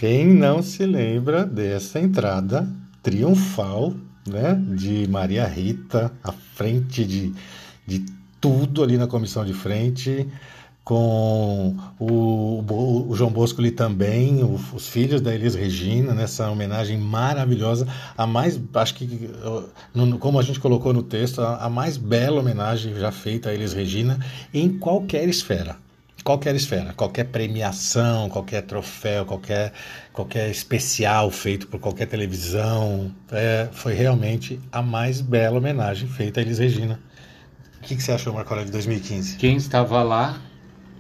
Quem 0.03 0.27
não 0.27 0.65
se 0.65 0.85
lembra 0.85 1.47
dessa 1.47 2.01
entrada 2.01 2.69
triunfal, 3.05 3.95
né, 4.27 4.61
de 4.75 5.07
Maria 5.07 5.47
Rita 5.47 6.11
à 6.25 6.33
frente 6.33 7.05
de, 7.05 7.33
de 7.87 8.05
tudo 8.41 8.83
ali 8.83 8.99
na 8.99 9.07
comissão 9.07 9.45
de 9.45 9.55
frente, 9.55 10.27
com 10.83 11.77
o, 12.01 12.65
o, 12.69 13.15
João 13.15 13.31
Bosco 13.31 13.61
ali 13.61 13.71
também, 13.71 14.43
o, 14.43 14.59
os 14.75 14.89
filhos 14.89 15.21
da 15.21 15.33
Elis 15.33 15.55
Regina, 15.55 16.13
nessa 16.13 16.51
homenagem 16.51 16.99
maravilhosa, 16.99 17.87
a 18.19 18.27
mais, 18.27 18.61
acho 18.75 18.97
que, 18.97 19.31
como 20.19 20.37
a 20.37 20.43
gente 20.43 20.59
colocou 20.59 20.93
no 20.93 21.05
texto, 21.05 21.41
a, 21.43 21.59
a 21.59 21.71
mais 21.71 21.97
bela 21.97 22.41
homenagem 22.41 22.93
já 22.99 23.13
feita 23.13 23.51
a 23.51 23.55
Elis 23.55 23.73
Regina 23.73 24.19
em 24.53 24.69
qualquer 24.69 25.29
esfera 25.29 25.77
qualquer 26.23 26.55
esfera, 26.55 26.93
qualquer 26.93 27.25
premiação, 27.25 28.29
qualquer 28.29 28.63
troféu, 28.63 29.25
qualquer, 29.25 29.73
qualquer 30.13 30.51
especial 30.51 31.31
feito 31.31 31.67
por 31.67 31.81
qualquer 31.81 32.07
televisão, 32.07 33.13
é, 33.31 33.69
foi 33.73 33.95
realmente 33.95 34.61
a 34.71 34.83
mais 34.83 35.21
bela 35.21 35.59
homenagem 35.59 36.09
feita 36.09 36.41
a 36.41 36.43
Elis 36.43 36.59
Regina. 36.59 37.01
O 37.79 37.85
que, 37.85 37.97
que 37.97 38.03
você 38.03 38.13
achou, 38.13 38.33
Marcola, 38.33 38.65
de 38.65 38.71
2015? 38.71 39.37
Quem 39.37 39.57
estava 39.57 40.03
lá 40.03 40.41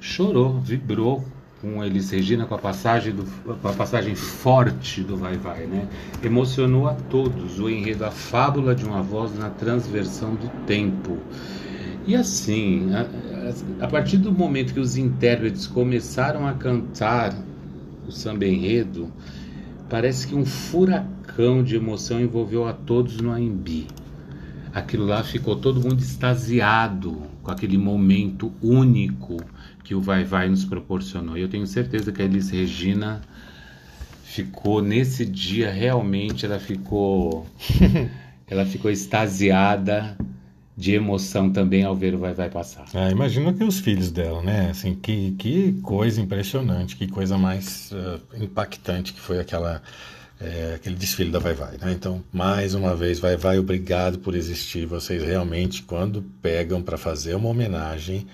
chorou, 0.00 0.58
vibrou 0.60 1.24
com 1.60 1.84
Elis 1.84 2.10
Regina, 2.10 2.44
com 2.44 2.56
a 2.56 2.58
passagem, 2.58 3.14
do, 3.14 3.24
com 3.24 3.68
a 3.68 3.72
passagem 3.72 4.16
forte 4.16 5.00
do 5.04 5.16
Vai 5.16 5.36
Vai, 5.36 5.64
né? 5.66 5.86
Emocionou 6.20 6.88
a 6.88 6.94
todos 6.94 7.60
o 7.60 7.70
enredo, 7.70 8.04
a 8.04 8.10
fábula 8.10 8.74
de 8.74 8.84
uma 8.84 9.00
voz 9.00 9.38
na 9.38 9.48
transversão 9.48 10.34
do 10.34 10.48
tempo. 10.66 11.18
E 12.04 12.16
assim, 12.16 12.90
a, 13.80 13.86
partir 13.86 14.18
do 14.18 14.32
momento 14.32 14.72
que 14.72 14.80
os 14.80 14.96
intérpretes 14.96 15.66
começaram 15.66 16.46
a 16.46 16.54
cantar 16.54 17.34
o 18.06 18.12
samba 18.12 18.46
enredo, 18.46 19.12
parece 19.88 20.26
que 20.26 20.34
um 20.34 20.44
furacão 20.44 21.62
de 21.62 21.76
emoção 21.76 22.20
envolveu 22.20 22.66
a 22.66 22.72
todos 22.72 23.18
no 23.18 23.30
AMB. 23.30 23.86
Aquilo 24.72 25.04
lá 25.04 25.22
ficou 25.22 25.56
todo 25.56 25.80
mundo 25.80 26.00
extasiado 26.00 27.22
com 27.42 27.50
aquele 27.50 27.76
momento 27.76 28.52
único 28.62 29.36
que 29.84 29.94
o 29.94 30.00
Vai 30.00 30.24
Vai 30.24 30.48
nos 30.48 30.64
proporcionou. 30.64 31.36
E 31.36 31.42
eu 31.42 31.48
tenho 31.48 31.66
certeza 31.66 32.10
que 32.10 32.22
a 32.22 32.24
Elis 32.24 32.48
Regina 32.48 33.20
ficou 34.24 34.80
nesse 34.80 35.26
dia 35.26 35.70
realmente, 35.70 36.46
ela 36.46 36.58
ficou 36.58 37.46
ela 38.48 38.64
ficou 38.64 38.90
extasiada 38.90 40.16
de 40.76 40.94
emoção 40.94 41.50
também 41.50 41.84
ao 41.84 41.94
ver 41.94 42.14
o 42.14 42.18
Vai 42.18 42.34
Vai 42.34 42.50
passar. 42.50 42.84
Ah, 42.94 43.10
imagina 43.10 43.52
que 43.52 43.62
os 43.62 43.78
filhos 43.78 44.10
dela, 44.10 44.42
né? 44.42 44.70
Assim, 44.70 44.94
que, 44.94 45.32
que 45.32 45.72
coisa 45.82 46.20
impressionante, 46.20 46.96
que 46.96 47.06
coisa 47.06 47.36
mais 47.36 47.92
uh, 47.92 48.20
impactante 48.42 49.12
que 49.12 49.20
foi 49.20 49.38
aquela 49.38 49.82
é, 50.42 50.74
aquele 50.74 50.96
desfile 50.96 51.30
da 51.30 51.38
Vai 51.38 51.54
Vai, 51.54 51.76
né? 51.78 51.92
Então, 51.92 52.22
mais 52.32 52.74
uma 52.74 52.96
vez, 52.96 53.20
Vai 53.20 53.36
Vai, 53.36 53.58
obrigado 53.58 54.18
por 54.18 54.34
existir. 54.34 54.86
Vocês 54.86 55.22
realmente, 55.22 55.82
quando 55.82 56.22
pegam 56.42 56.82
para 56.82 56.98
fazer 56.98 57.36
uma 57.36 57.48
homenagem, 57.48 58.26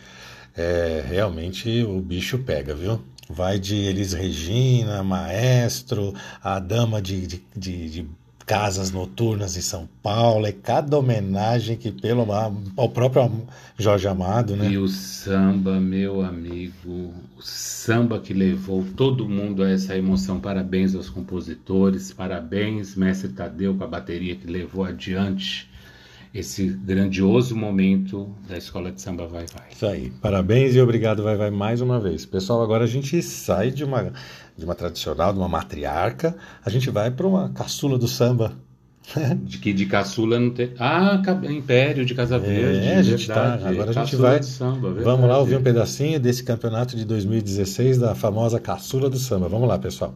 é, 0.57 1.05
realmente 1.07 1.83
o 1.83 2.01
bicho 2.01 2.39
pega, 2.39 2.75
viu? 2.75 3.01
Vai 3.29 3.59
de 3.59 3.75
Elis 3.77 4.15
Regina, 4.15 5.03
Maestro, 5.03 6.15
a 6.43 6.59
dama 6.59 7.03
de, 7.03 7.27
de, 7.27 7.43
de, 7.55 7.91
de 7.91 8.07
casas 8.49 8.91
noturnas 8.91 9.59
em 9.59 9.61
São 9.61 9.87
Paulo, 10.03 10.47
é 10.47 10.53
cada 10.53 10.99
homenagem 10.99 11.77
que 11.77 11.93
pelo 11.93 12.27
ao 12.33 12.89
próprio 12.89 13.31
Jorge 13.77 14.09
Amado, 14.09 14.57
né? 14.57 14.71
E 14.71 14.79
o 14.79 14.89
samba, 14.89 15.79
meu 15.79 16.23
amigo, 16.23 17.13
o 17.37 17.43
samba 17.43 18.19
que 18.19 18.33
levou 18.33 18.87
todo 18.97 19.29
mundo 19.29 19.63
a 19.63 19.71
essa 19.71 19.95
emoção. 19.95 20.41
Parabéns 20.41 20.95
aos 20.95 21.11
compositores, 21.11 22.11
parabéns 22.11 22.97
mestre 22.97 23.29
Tadeu 23.29 23.75
com 23.75 23.85
a 23.85 23.87
bateria 23.87 24.35
que 24.35 24.47
levou 24.47 24.83
adiante 24.83 25.68
esse 26.39 26.69
grandioso 26.69 27.57
momento 27.57 28.29
da 28.49 28.57
Escola 28.57 28.93
de 28.93 29.01
Samba 29.01 29.27
Vai 29.27 29.47
Vai. 29.47 29.69
Isso 29.73 29.87
aí. 29.87 30.11
Parabéns 30.23 30.75
e 30.75 30.81
obrigado 30.81 31.23
Vai 31.23 31.37
Vai 31.37 31.51
mais 31.51 31.81
uma 31.81 31.99
vez. 31.99 32.25
Pessoal, 32.25 32.63
agora 32.63 32.85
a 32.85 32.87
gente 32.87 33.21
sai 33.23 33.71
de 33.71 33.85
uma 33.85 34.13
de 34.57 34.65
uma 34.65 34.75
tradicional, 34.75 35.33
de 35.33 35.39
uma 35.39 35.49
matriarca, 35.49 36.37
a 36.65 36.69
gente 36.69 36.91
vai 36.91 37.13
para 37.13 37.27
uma 37.27 37.49
caçula 37.51 37.97
do 37.97 38.09
samba. 38.09 38.53
De 39.43 39.57
que 39.59 39.73
de 39.73 39.87
caçula 39.87 40.39
não 40.39 40.51
tem. 40.51 40.75
Ah, 40.79 41.23
Império 41.49 42.05
de 42.05 42.15
Casa 42.15 42.39
Verde. 42.39 42.87
É, 42.87 42.97
a 42.97 43.03
gente 43.03 43.27
tá. 43.27 43.55
Agora 43.55 43.91
a 43.91 43.93
gente 43.93 44.17
vai. 44.17 44.43
Samba, 44.43 44.91
vamos 44.93 45.27
lá 45.27 45.39
ouvir 45.39 45.57
um 45.57 45.63
pedacinho 45.63 46.21
desse 46.21 46.45
campeonato 46.45 46.95
de 46.95 47.07
2016 47.07 47.97
da 47.97 48.15
famosa 48.15 48.61
caçula 48.61 49.09
do 49.09 49.19
samba. 49.19 49.49
Vamos 49.49 49.67
lá, 49.67 49.79
pessoal. 49.79 50.15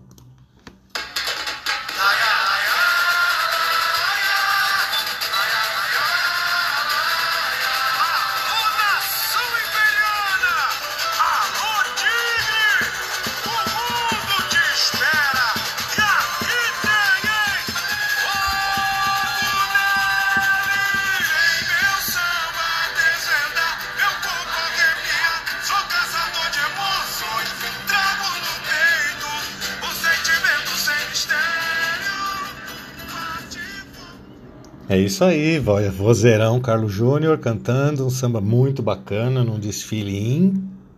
É 34.92 34.98
isso 34.98 35.24
aí, 35.24 35.58
vozeirão 35.58 36.60
Carlos 36.60 36.92
Júnior 36.92 37.38
cantando 37.38 38.06
um 38.06 38.10
samba 38.10 38.42
muito 38.42 38.82
bacana 38.82 39.42
num 39.42 39.58
desfile 39.58 40.52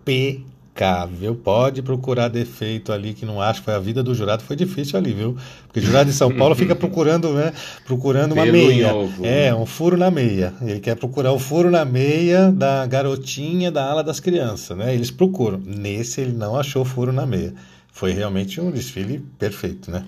impecável. 0.05 1.37
Pode 1.37 1.81
procurar 1.81 2.27
defeito 2.27 2.91
ali 2.91 3.15
que 3.15 3.25
não 3.25 3.41
acho 3.41 3.63
foi 3.63 3.73
a 3.73 3.79
vida 3.79 4.03
do 4.03 4.13
jurado 4.13 4.43
foi 4.43 4.57
difícil 4.57 4.99
ali, 4.99 5.13
viu? 5.13 5.37
Porque 5.69 5.79
o 5.79 5.83
jurado 5.85 6.11
de 6.11 6.17
São 6.17 6.35
Paulo 6.35 6.57
fica 6.57 6.75
procurando, 6.75 7.33
né? 7.35 7.53
Procurando 7.87 8.33
uma 8.33 8.43
Pelo 8.43 8.59
meia. 8.59 8.89
em 8.89 8.93
ovo. 8.93 9.25
É, 9.25 9.55
um 9.55 9.65
furo 9.65 9.97
na 9.97 10.11
meia. 10.11 10.53
Ele 10.61 10.81
quer 10.81 10.97
procurar 10.97 11.31
o 11.31 11.39
furo 11.39 11.71
na 11.71 11.85
meia 11.85 12.51
da 12.51 12.85
garotinha 12.87 13.71
da 13.71 13.89
ala 13.89 14.03
das 14.03 14.19
crianças, 14.19 14.77
né? 14.77 14.93
Eles 14.93 15.13
procuram. 15.13 15.63
Nesse 15.65 16.21
ele 16.21 16.33
não 16.33 16.57
achou 16.57 16.85
furo 16.85 17.13
na 17.13 17.25
meia. 17.25 17.55
Foi 17.93 18.11
realmente 18.11 18.61
um 18.61 18.73
desfile 18.73 19.25
perfeito, 19.39 19.89
né? 19.89 20.05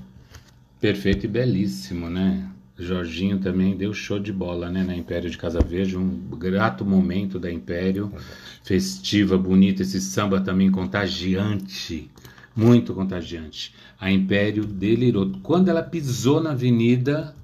Perfeito 0.81 1.26
e 1.26 1.28
belíssimo, 1.28 2.11
né? 2.11 2.49
Jorginho 2.78 3.38
também 3.38 3.76
deu 3.76 3.95
show 3.95 4.18
de 4.18 4.33
bola, 4.33 4.71
né? 4.71 4.85
Na 4.85 4.95
Império 4.95 5.30
de 5.30 5.38
Casa 5.38 5.61
Verde, 5.61 5.97
um 5.97 6.09
grato 6.38 6.85
momento 6.85 7.38
da 7.38 7.50
Império, 7.50 8.12
festiva, 8.62 9.38
bonita, 9.38 9.83
esse 9.83 10.00
samba 10.00 10.40
também 10.40 10.71
contagiante, 10.71 12.11
muito 12.54 12.92
contagiante. 12.92 13.75
A 13.99 14.11
Império 14.11 14.64
delirou. 14.64 15.33
Quando 15.42 15.68
ela 15.68 15.83
pisou 15.83 16.40
na 16.40 16.50
avenida, 16.50 17.35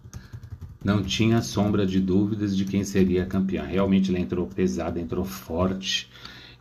não 0.85 1.03
tinha 1.03 1.41
sombra 1.41 1.87
de 1.87 1.99
dúvidas 1.99 2.55
de 2.55 2.65
quem 2.65 2.85
seria 2.85 3.23
a 3.23 3.27
campeã. 3.27 3.63
Realmente 3.63 4.11
ela 4.11 4.21
entrou 4.21 4.47
pesada, 4.47 5.01
entrou 5.01 5.25
forte 5.25 6.11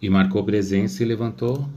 e 0.02 0.10
marcou 0.10 0.44
presença 0.44 1.04
e 1.04 1.06
levantou 1.06 1.68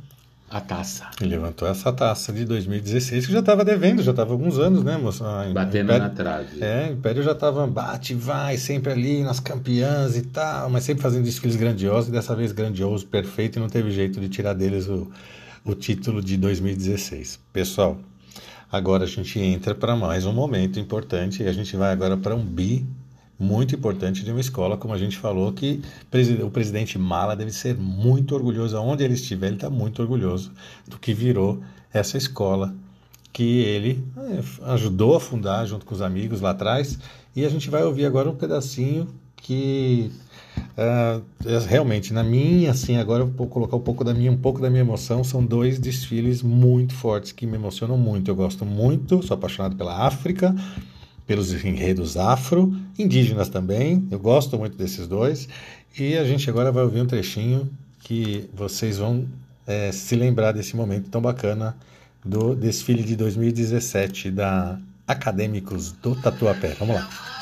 a 0.57 0.61
taça. 0.61 1.11
E 1.21 1.25
levantou 1.25 1.67
essa 1.67 1.93
taça 1.93 2.33
de 2.33 2.45
2016, 2.45 3.27
que 3.27 3.33
já 3.33 3.41
estava 3.41 3.65
devendo, 3.65 4.05
já 4.05 4.13
estava 4.13 4.31
alguns 4.31 4.57
anos, 4.57 4.85
né, 4.85 4.97
moça? 4.97 5.25
A 5.27 5.53
Batendo 5.53 5.87
Império- 5.87 6.03
na 6.05 6.11
trave. 6.11 6.63
É, 6.63 6.91
o 6.91 6.93
Império 6.93 7.23
já 7.25 7.33
estava 7.33 7.67
bate, 7.67 8.15
vai, 8.15 8.57
sempre 8.57 8.93
ali 8.93 9.23
nas 9.25 9.41
campeãs 9.41 10.17
e 10.17 10.23
tal, 10.23 10.71
mas 10.71 10.85
sempre 10.85 11.03
fazendo 11.03 11.25
desfiles 11.25 11.57
grandiosos, 11.57 12.09
e 12.09 12.13
dessa 12.13 12.37
vez 12.37 12.53
grandioso, 12.53 13.05
perfeito, 13.05 13.59
e 13.59 13.61
não 13.61 13.69
teve 13.69 13.91
jeito 13.91 14.21
de 14.21 14.29
tirar 14.29 14.53
deles 14.53 14.87
o, 14.87 15.11
o 15.65 15.75
título 15.75 16.23
de 16.23 16.37
2016. 16.37 17.41
Pessoal, 17.53 17.99
agora 18.71 19.03
a 19.03 19.09
gente 19.09 19.41
entra 19.41 19.75
para 19.75 19.97
mais 19.97 20.25
um 20.25 20.33
momento 20.33 20.79
importante, 20.79 21.43
e 21.43 21.49
a 21.49 21.53
gente 21.53 21.77
vai 21.77 21.91
agora 21.91 22.17
para 22.17 22.33
um 22.33 22.45
bi 22.45 22.87
muito 23.39 23.75
importante 23.75 24.25
de 24.25 24.31
uma 24.31 24.41
escola, 24.41 24.77
como 24.77 24.95
a 24.95 24.99
gente 24.99 25.17
falou, 25.17 25.53
que 25.53 25.83
o 26.45 26.51
presidente 26.51 26.99
Mala 26.99 27.35
deve 27.35 27.51
ser 27.51 27.77
muito 27.77 28.35
orgulhoso, 28.35 28.77
aonde 28.77 29.03
ele 29.05 29.15
estiver, 29.15 29.49
ele 29.49 29.57
está 29.57 29.69
muito 29.69 30.01
orgulhoso 30.01 30.53
do 30.87 30.99
que 30.99 31.13
virou 31.13 31.61
essa 31.93 32.17
escola 32.17 32.75
que 33.33 33.43
ele 33.61 34.05
f- 34.39 34.63
ajudou 34.65 35.17
a 35.17 35.21
fundar 35.21 35.67
junto 35.67 35.85
com 35.85 35.95
os 35.95 36.01
amigos 36.01 36.41
lá 36.41 36.51
atrás. 36.51 36.99
E 37.35 37.45
a 37.45 37.49
gente 37.49 37.69
vai 37.69 37.83
ouvir 37.83 38.07
agora 38.07 38.31
um 38.31 38.35
pedacinho 38.37 39.09
que 39.37 40.11
é, 40.77 41.21
realmente 41.69 42.13
na 42.13 42.23
minha, 42.23 42.71
assim, 42.71 42.97
agora 42.97 43.25
eu 43.25 43.27
vou 43.27 43.49
colocar 43.49 43.77
um 43.77 43.81
pouco 43.81 44.05
da 44.05 44.15
minha, 44.15 44.31
um 44.31 44.37
pouco 44.37 44.61
da 44.61 44.71
minha 44.71 44.83
emoção. 44.83 45.25
São 45.25 45.45
dois 45.45 45.81
desfiles 45.81 46.43
muito 46.43 46.95
fortes 46.95 47.33
que 47.33 47.45
me 47.45 47.57
emocionam 47.57 47.99
muito. 47.99 48.31
Eu 48.31 48.37
gosto 48.37 48.65
muito, 48.65 49.21
sou 49.27 49.35
apaixonado 49.35 49.75
pela 49.75 50.07
África, 50.07 50.55
pelos 51.27 51.53
enredos 51.65 52.17
afro, 52.17 52.75
indígenas 52.99 53.49
também. 53.49 54.07
Eu 54.11 54.19
gosto 54.19 54.59
muito 54.59 54.77
desses 54.77 55.07
dois. 55.07 55.49
E 55.99 56.17
a 56.17 56.25
gente 56.25 56.49
agora 56.51 56.73
vai 56.73 56.83
ouvir 56.83 57.01
um 57.01 57.07
trechinho 57.07 57.71
que 58.01 58.49
vocês 58.55 58.99
vão 58.99 59.27
é, 59.67 59.91
se 59.93 60.15
lembrar 60.15 60.53
desse 60.53 60.77
momento 60.77 61.09
tão 61.09 61.23
bacana 61.23 61.77
do 62.25 62.55
desfile 62.55 63.03
de 63.03 63.17
2017 63.17 64.31
da 64.31 64.79
Acadêmicos 65.07 65.93
do 65.93 66.15
Tatuapé. 66.15 66.75
Vamos 66.79 66.97
lá. 66.97 67.34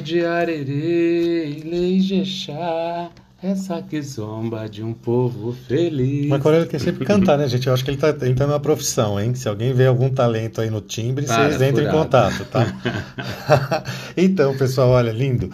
É 0.00 0.02
de 0.02 0.24
arerê, 0.24 1.44
e 1.46 2.00
jexá, 2.00 3.10
essa 3.42 3.82
que 3.82 4.00
zomba 4.00 4.66
de 4.66 4.82
um 4.82 4.94
povo 4.94 5.52
feliz. 5.68 6.26
Marco 6.26 6.48
Aurélio 6.48 6.66
quer 6.66 6.80
sempre 6.80 7.04
cantar, 7.04 7.36
né, 7.36 7.46
gente? 7.46 7.66
Eu 7.66 7.74
acho 7.74 7.84
que 7.84 7.90
ele 7.90 7.98
está 7.98 8.08
entrando 8.26 8.48
na 8.48 8.58
profissão, 8.58 9.20
hein? 9.20 9.34
Se 9.34 9.46
alguém 9.46 9.74
vê 9.74 9.86
algum 9.86 10.08
talento 10.08 10.62
aí 10.62 10.70
no 10.70 10.80
timbre, 10.80 11.26
Para, 11.26 11.50
vocês 11.50 11.60
entrem 11.60 11.86
em 11.86 11.90
furado. 11.90 11.98
contato, 11.98 12.44
tá? 12.46 13.84
então, 14.16 14.56
pessoal, 14.56 14.88
olha, 14.88 15.12
lindo. 15.12 15.50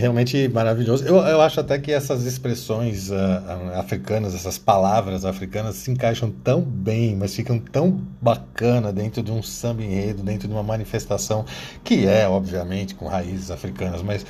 Realmente 0.00 0.48
maravilhoso. 0.48 1.04
Eu, 1.04 1.16
eu 1.16 1.42
acho 1.42 1.60
até 1.60 1.78
que 1.78 1.92
essas 1.92 2.24
expressões 2.24 3.12
ah, 3.12 3.74
africanas, 3.76 4.34
essas 4.34 4.56
palavras 4.56 5.26
africanas 5.26 5.76
se 5.76 5.90
encaixam 5.90 6.30
tão 6.30 6.62
bem, 6.62 7.14
mas 7.14 7.34
ficam 7.34 7.58
tão 7.58 8.00
bacana 8.20 8.92
dentro 8.92 9.22
de 9.22 9.30
um 9.30 9.42
samba 9.42 9.82
enredo, 9.82 10.22
dentro 10.22 10.48
de 10.48 10.54
uma 10.54 10.62
manifestação 10.62 11.44
que 11.84 12.06
é, 12.06 12.26
obviamente, 12.26 12.94
com 12.94 13.06
raízes 13.06 13.50
africanas, 13.50 14.00
mas 14.00 14.24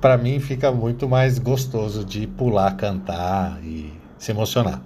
para 0.00 0.16
mim 0.16 0.40
fica 0.40 0.72
muito 0.72 1.06
mais 1.06 1.38
gostoso 1.38 2.02
de 2.02 2.26
pular, 2.26 2.74
cantar 2.74 3.62
e 3.62 3.92
se 4.18 4.30
emocionar. 4.30 4.82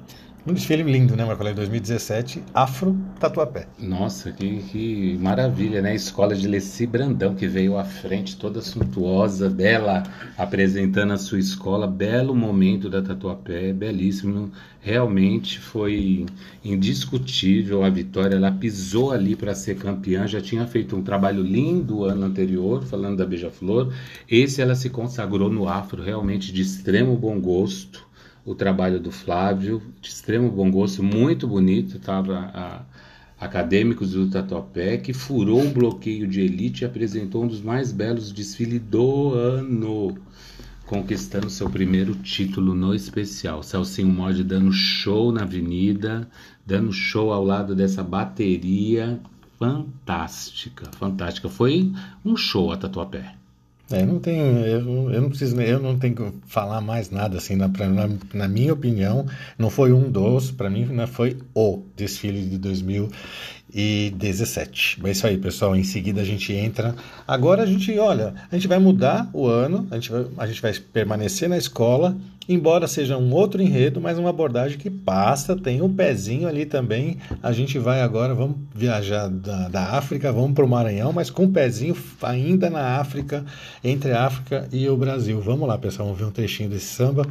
Um 0.46 0.54
desfile 0.54 0.82
lindo, 0.82 1.14
né, 1.14 1.24
Marco 1.24 1.42
Aurélio? 1.42 1.56
2017, 1.56 2.42
Afro 2.54 2.96
Tatuapé. 3.20 3.66
Nossa, 3.78 4.32
que, 4.32 4.62
que 4.62 5.18
maravilha, 5.20 5.82
né? 5.82 5.94
Escola 5.94 6.34
de 6.34 6.48
Leci 6.48 6.86
Brandão, 6.86 7.34
que 7.34 7.46
veio 7.46 7.76
à 7.76 7.84
frente, 7.84 8.36
toda 8.36 8.62
suntuosa, 8.62 9.50
bela, 9.50 10.04
apresentando 10.38 11.12
a 11.12 11.18
sua 11.18 11.38
escola. 11.38 11.86
Belo 11.86 12.34
momento 12.34 12.88
da 12.88 13.02
Tatuapé, 13.02 13.72
belíssimo. 13.72 14.50
Realmente 14.80 15.58
foi 15.58 16.24
indiscutível 16.64 17.84
a 17.84 17.90
vitória. 17.90 18.36
Ela 18.36 18.52
pisou 18.52 19.12
ali 19.12 19.36
para 19.36 19.54
ser 19.54 19.76
campeã, 19.76 20.26
já 20.26 20.40
tinha 20.40 20.66
feito 20.66 20.96
um 20.96 21.02
trabalho 21.02 21.42
lindo 21.42 22.04
ano 22.04 22.24
anterior, 22.24 22.84
falando 22.84 23.18
da 23.18 23.26
Beija-Flor. 23.26 23.92
Esse 24.30 24.62
ela 24.62 24.74
se 24.74 24.88
consagrou 24.88 25.50
no 25.50 25.68
afro, 25.68 26.02
realmente 26.02 26.52
de 26.52 26.62
extremo 26.62 27.16
bom 27.16 27.38
gosto 27.38 28.07
o 28.44 28.54
trabalho 28.54 28.98
do 28.98 29.10
Flávio, 29.10 29.82
de 30.00 30.08
extremo 30.08 30.50
bom 30.50 30.70
gosto, 30.70 31.02
muito 31.02 31.46
bonito, 31.46 31.96
estava 31.96 32.50
a, 32.54 32.82
acadêmicos 33.40 34.12
do 34.12 34.28
Tatuapé, 34.28 34.96
que 34.96 35.12
furou 35.12 35.60
um 35.60 35.72
bloqueio 35.72 36.26
de 36.26 36.40
elite 36.40 36.82
e 36.82 36.84
apresentou 36.84 37.44
um 37.44 37.48
dos 37.48 37.60
mais 37.60 37.92
belos 37.92 38.32
desfiles 38.32 38.80
do 38.80 39.32
ano, 39.32 40.18
conquistando 40.86 41.48
seu 41.48 41.70
primeiro 41.70 42.14
título 42.16 42.74
no 42.74 42.94
especial. 42.94 43.62
Celcinho 43.62 44.08
Mod 44.08 44.42
dando 44.42 44.72
show 44.72 45.30
na 45.30 45.42
avenida, 45.42 46.28
dando 46.66 46.92
show 46.92 47.32
ao 47.32 47.44
lado 47.44 47.74
dessa 47.74 48.02
bateria 48.02 49.20
fantástica, 49.58 50.90
fantástica. 50.98 51.48
Foi 51.48 51.92
um 52.24 52.36
show 52.36 52.72
a 52.72 52.76
Tatuapé. 52.76 53.37
É, 53.90 54.04
não 54.04 54.18
tem, 54.18 54.38
eu, 54.38 55.10
eu 55.10 55.22
não 55.22 55.30
preciso, 55.30 55.58
eu 55.62 55.80
não 55.80 55.98
tenho 55.98 56.14
que 56.14 56.30
falar 56.46 56.82
mais 56.82 57.08
nada 57.10 57.38
assim, 57.38 57.56
na, 57.56 57.68
na, 57.68 58.10
na 58.34 58.46
minha 58.46 58.74
opinião, 58.74 59.24
não 59.56 59.70
foi 59.70 59.94
um 59.94 60.10
dos, 60.10 60.50
para 60.50 60.68
mim 60.68 60.84
não 60.84 61.06
foi 61.06 61.38
o 61.54 61.82
desfile 61.96 62.46
de 62.46 62.58
2017. 62.58 64.98
Mas 65.00 65.08
é 65.08 65.12
isso 65.12 65.26
aí, 65.26 65.38
pessoal, 65.38 65.74
em 65.74 65.84
seguida 65.84 66.20
a 66.20 66.24
gente 66.24 66.52
entra. 66.52 66.94
Agora 67.26 67.62
a 67.62 67.66
gente, 67.66 67.98
olha, 67.98 68.34
a 68.52 68.56
gente 68.56 68.68
vai 68.68 68.78
mudar 68.78 69.30
o 69.32 69.46
ano, 69.46 69.88
a 69.90 69.94
gente 69.94 70.12
vai, 70.12 70.26
a 70.36 70.46
gente 70.46 70.60
vai 70.60 70.74
permanecer 70.74 71.48
na 71.48 71.56
escola, 71.56 72.14
embora 72.48 72.88
seja 72.88 73.18
um 73.18 73.32
outro 73.32 73.60
enredo, 73.60 74.00
mas 74.00 74.18
uma 74.18 74.30
abordagem 74.30 74.78
que 74.78 74.88
passa, 74.88 75.54
tem 75.54 75.82
um 75.82 75.92
pezinho 75.92 76.48
ali 76.48 76.64
também. 76.64 77.18
A 77.42 77.52
gente 77.52 77.78
vai 77.78 78.00
agora, 78.00 78.34
vamos 78.34 78.56
viajar 78.74 79.28
da, 79.28 79.68
da 79.68 79.96
África, 79.96 80.32
vamos 80.32 80.52
para 80.52 80.64
o 80.64 80.68
Maranhão, 80.68 81.12
mas 81.12 81.28
com 81.30 81.44
um 81.44 81.52
pezinho 81.52 81.96
ainda 82.22 82.70
na 82.70 82.98
África, 82.98 83.44
entre 83.84 84.12
a 84.12 84.24
África 84.24 84.68
e 84.72 84.88
o 84.88 84.96
Brasil. 84.96 85.40
Vamos 85.40 85.68
lá, 85.68 85.76
pessoal, 85.76 86.06
vamos 86.06 86.20
ver 86.20 86.26
um 86.26 86.32
trechinho 86.32 86.70
desse 86.70 86.86
samba 86.86 87.26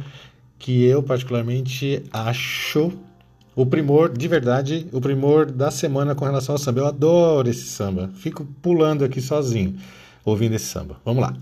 que 0.58 0.84
eu 0.84 1.02
particularmente 1.02 2.02
acho 2.12 2.92
o 3.54 3.66
primor, 3.66 4.16
de 4.16 4.28
verdade, 4.28 4.86
o 4.92 5.00
primor 5.00 5.50
da 5.50 5.70
semana 5.70 6.14
com 6.14 6.24
relação 6.24 6.54
ao 6.54 6.58
samba. 6.58 6.80
Eu 6.80 6.86
adoro 6.86 7.48
esse 7.48 7.66
samba. 7.66 8.10
Fico 8.14 8.46
pulando 8.62 9.04
aqui 9.04 9.20
sozinho, 9.20 9.76
ouvindo 10.24 10.54
esse 10.54 10.66
samba. 10.66 10.96
Vamos 11.04 11.22
lá. 11.22 11.34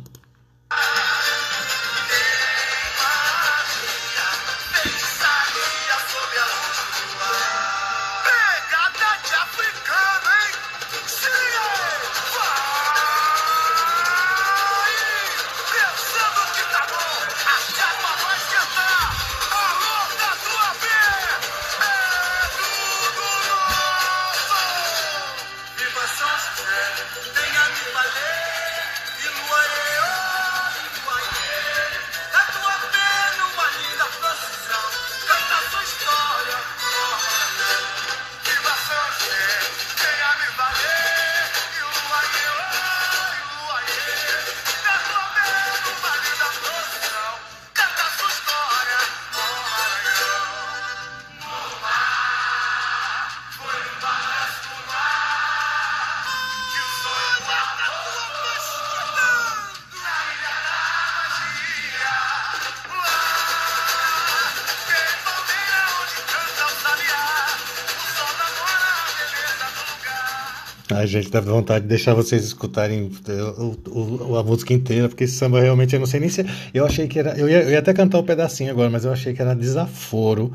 Ai, 71.07 71.12
gente, 71.12 71.31
dá 71.31 71.40
vontade 71.40 71.83
de 71.85 71.88
deixar 71.88 72.14
vocês 72.14 72.45
escutarem 72.45 73.09
eh, 73.29 73.42
o- 73.88 74.31
o- 74.33 74.37
a 74.37 74.42
música 74.42 74.75
inteira, 74.75 75.09
porque 75.09 75.23
esse 75.23 75.35
samba 75.37 75.61
realmente 75.61 75.95
eu 75.95 76.01
não 76.01 76.07
sei 76.07 76.19
nem 76.19 76.29
se. 76.29 76.45
Eu 76.75 76.85
achei 76.85 77.07
que 77.07 77.16
era. 77.19 77.38
Eu 77.38 77.49
ia, 77.49 77.62
eu 77.62 77.71
ia 77.71 77.79
até 77.79 77.95
cantar 77.95 78.19
um 78.19 78.25
pedacinho 78.25 78.71
agora, 78.73 78.90
mas 78.90 79.05
eu 79.05 79.12
achei 79.12 79.33
que 79.33 79.40
era 79.40 79.55
desaforo 79.55 80.53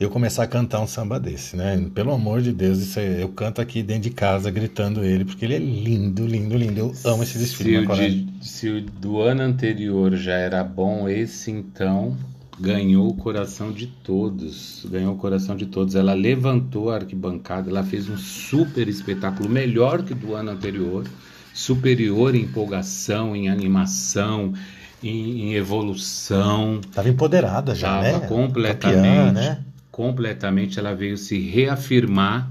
eu 0.00 0.10
começar 0.10 0.42
a 0.42 0.46
cantar 0.48 0.80
um 0.80 0.86
samba 0.88 1.20
desse, 1.20 1.54
né? 1.56 1.80
Pelo 1.94 2.10
amor 2.12 2.42
de 2.42 2.52
Deus, 2.52 2.78
isso 2.80 2.98
é- 2.98 3.22
eu 3.22 3.28
canto 3.28 3.60
aqui 3.60 3.84
dentro 3.84 4.02
de 4.02 4.10
casa 4.10 4.50
gritando 4.50 5.04
ele, 5.04 5.24
porque 5.24 5.44
ele 5.44 5.54
é 5.54 5.58
lindo, 5.60 6.26
lindo, 6.26 6.56
lindo. 6.56 6.80
Eu 6.80 6.92
amo 7.12 7.22
esse 7.22 7.38
desfile. 7.38 7.70
Se 7.70 7.78
o, 7.78 7.80
Macoré. 7.82 8.08
de- 8.08 8.28
se 8.40 8.68
o 8.68 8.80
do 8.80 9.20
ano 9.20 9.42
anterior 9.42 10.16
já 10.16 10.32
era 10.34 10.64
bom, 10.64 11.08
esse 11.08 11.52
então 11.52 12.16
ganhou 12.62 13.08
o 13.08 13.14
coração 13.14 13.72
de 13.72 13.88
todos. 13.88 14.86
Ganhou 14.88 15.14
o 15.14 15.18
coração 15.18 15.56
de 15.56 15.66
todos. 15.66 15.96
Ela 15.96 16.14
levantou 16.14 16.90
a 16.90 16.94
arquibancada, 16.94 17.68
ela 17.68 17.82
fez 17.82 18.08
um 18.08 18.16
super 18.16 18.88
espetáculo, 18.88 19.48
melhor 19.50 20.04
que 20.04 20.12
o 20.12 20.16
do 20.16 20.34
ano 20.34 20.52
anterior, 20.52 21.04
superior 21.52 22.36
em 22.36 22.42
empolgação, 22.42 23.34
em 23.34 23.48
animação, 23.48 24.54
em, 25.02 25.42
em 25.42 25.54
evolução. 25.54 26.80
Tava 26.92 27.08
empoderada 27.08 27.74
já, 27.74 28.00
Tava 28.00 28.18
né? 28.20 28.26
completamente. 28.28 28.96
Campeã, 28.96 29.32
né? 29.32 29.64
Completamente 29.90 30.78
ela 30.78 30.94
veio 30.94 31.18
se 31.18 31.38
reafirmar 31.40 32.48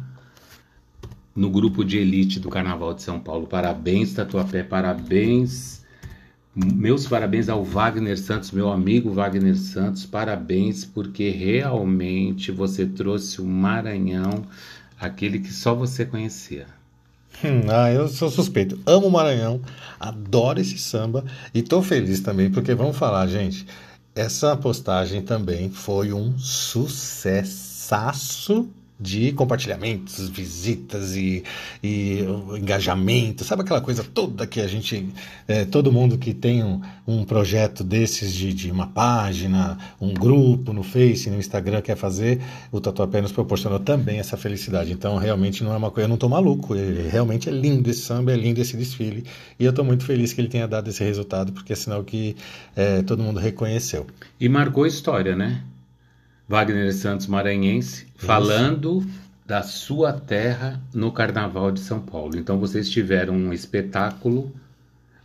no 1.34 1.50
grupo 1.50 1.86
de 1.86 1.98
elite 1.98 2.38
do 2.38 2.50
Carnaval 2.50 2.94
de 2.94 3.02
São 3.02 3.18
Paulo. 3.18 3.48
Parabéns, 3.48 4.14
Tatuapé, 4.14 4.62
parabéns. 4.62 5.81
Meus 6.54 7.08
parabéns 7.08 7.48
ao 7.48 7.64
Wagner 7.64 8.20
Santos, 8.20 8.52
meu 8.52 8.70
amigo 8.70 9.14
Wagner 9.14 9.56
Santos, 9.56 10.06
parabéns, 10.06 10.84
porque 10.84 11.30
realmente 11.30 12.52
você 12.52 12.86
trouxe 12.86 13.40
o 13.40 13.46
Maranhão, 13.46 14.44
aquele 15.00 15.40
que 15.40 15.54
só 15.54 15.74
você 15.74 16.06
conhecia. 16.06 16.68
Hum, 17.42 17.62
ah, 17.70 17.90
eu 17.90 18.10
sou 18.10 18.30
suspeito. 18.30 18.78
Amo 18.86 19.08
o 19.08 19.12
Maranhão, 19.12 19.62
adoro 19.98 20.60
esse 20.60 20.78
samba 20.78 21.24
e 21.54 21.62
tô 21.62 21.82
feliz 21.82 22.20
também, 22.20 22.52
porque 22.52 22.76
vamos 22.76 22.98
falar, 22.98 23.26
gente. 23.28 23.66
Essa 24.14 24.58
postagem 24.58 25.22
também 25.22 25.70
foi 25.70 26.12
um 26.12 26.38
sucessaço 26.38 27.48
de 29.02 29.32
compartilhamentos, 29.32 30.30
visitas 30.30 31.16
e, 31.16 31.44
e 31.82 32.20
engajamento, 32.56 33.44
sabe 33.44 33.64
aquela 33.64 33.82
coisa 33.82 34.04
toda 34.04 34.46
que 34.46 34.62
a 34.62 34.68
gente, 34.68 35.10
é, 35.48 35.66
todo 35.66 35.92
mundo 35.92 36.20
que 36.20 36.34
tem 36.34 36.64
um, 36.64 36.80
um 37.08 37.24
projeto 37.24 37.84
desses 37.84 38.32
de, 38.32 38.54
de 38.54 38.70
uma 38.70 38.86
página, 38.86 39.78
um 40.00 40.14
grupo 40.14 40.72
no 40.72 40.84
Face, 40.84 41.32
no 41.32 41.40
Instagram 41.40 41.82
quer 41.82 41.98
fazer, 41.98 42.40
o 42.72 42.80
Tatuapé 42.80 43.22
nos 43.22 43.32
proporcionou 43.32 43.80
também 43.80 44.20
essa 44.20 44.38
felicidade. 44.38 44.92
Então, 44.92 45.18
realmente 45.18 45.64
não 45.64 45.74
é 45.74 45.78
uma 45.78 45.90
coisa, 45.90 46.06
eu 46.06 46.10
não 46.10 46.18
tô 46.18 46.30
maluco, 46.30 46.76
ele, 46.76 47.10
realmente 47.10 47.50
é 47.50 47.52
lindo 47.52 47.90
esse 47.90 48.02
samba, 48.02 48.32
é 48.32 48.36
lindo 48.36 48.62
esse 48.62 48.78
desfile, 48.78 49.26
e 49.60 49.66
eu 49.66 49.74
tô 49.74 49.84
muito 49.84 50.06
feliz 50.06 50.32
que 50.32 50.42
ele 50.42 50.48
tenha 50.48 50.68
dado 50.68 50.90
esse 50.90 51.04
resultado, 51.04 51.52
porque 51.52 51.74
é 51.74 51.76
sinal 51.76 52.04
que 52.04 52.36
é, 52.76 53.02
todo 53.02 53.24
mundo 53.24 53.40
reconheceu. 53.40 54.06
E 54.40 54.48
marcou 54.48 54.86
história, 54.86 55.36
né? 55.36 55.64
Wagner 56.52 56.94
Santos 56.94 57.28
Maranhense, 57.28 58.08
falando 58.18 59.08
da 59.46 59.64
sua 59.64 60.12
terra 60.12 60.82
no 60.94 61.10
Carnaval 61.10 61.72
de 61.72 61.80
São 61.80 62.02
Paulo. 62.02 62.38
Então 62.38 62.60
vocês 62.60 62.90
tiveram 62.90 63.34
um 63.34 63.54
espetáculo 63.54 64.54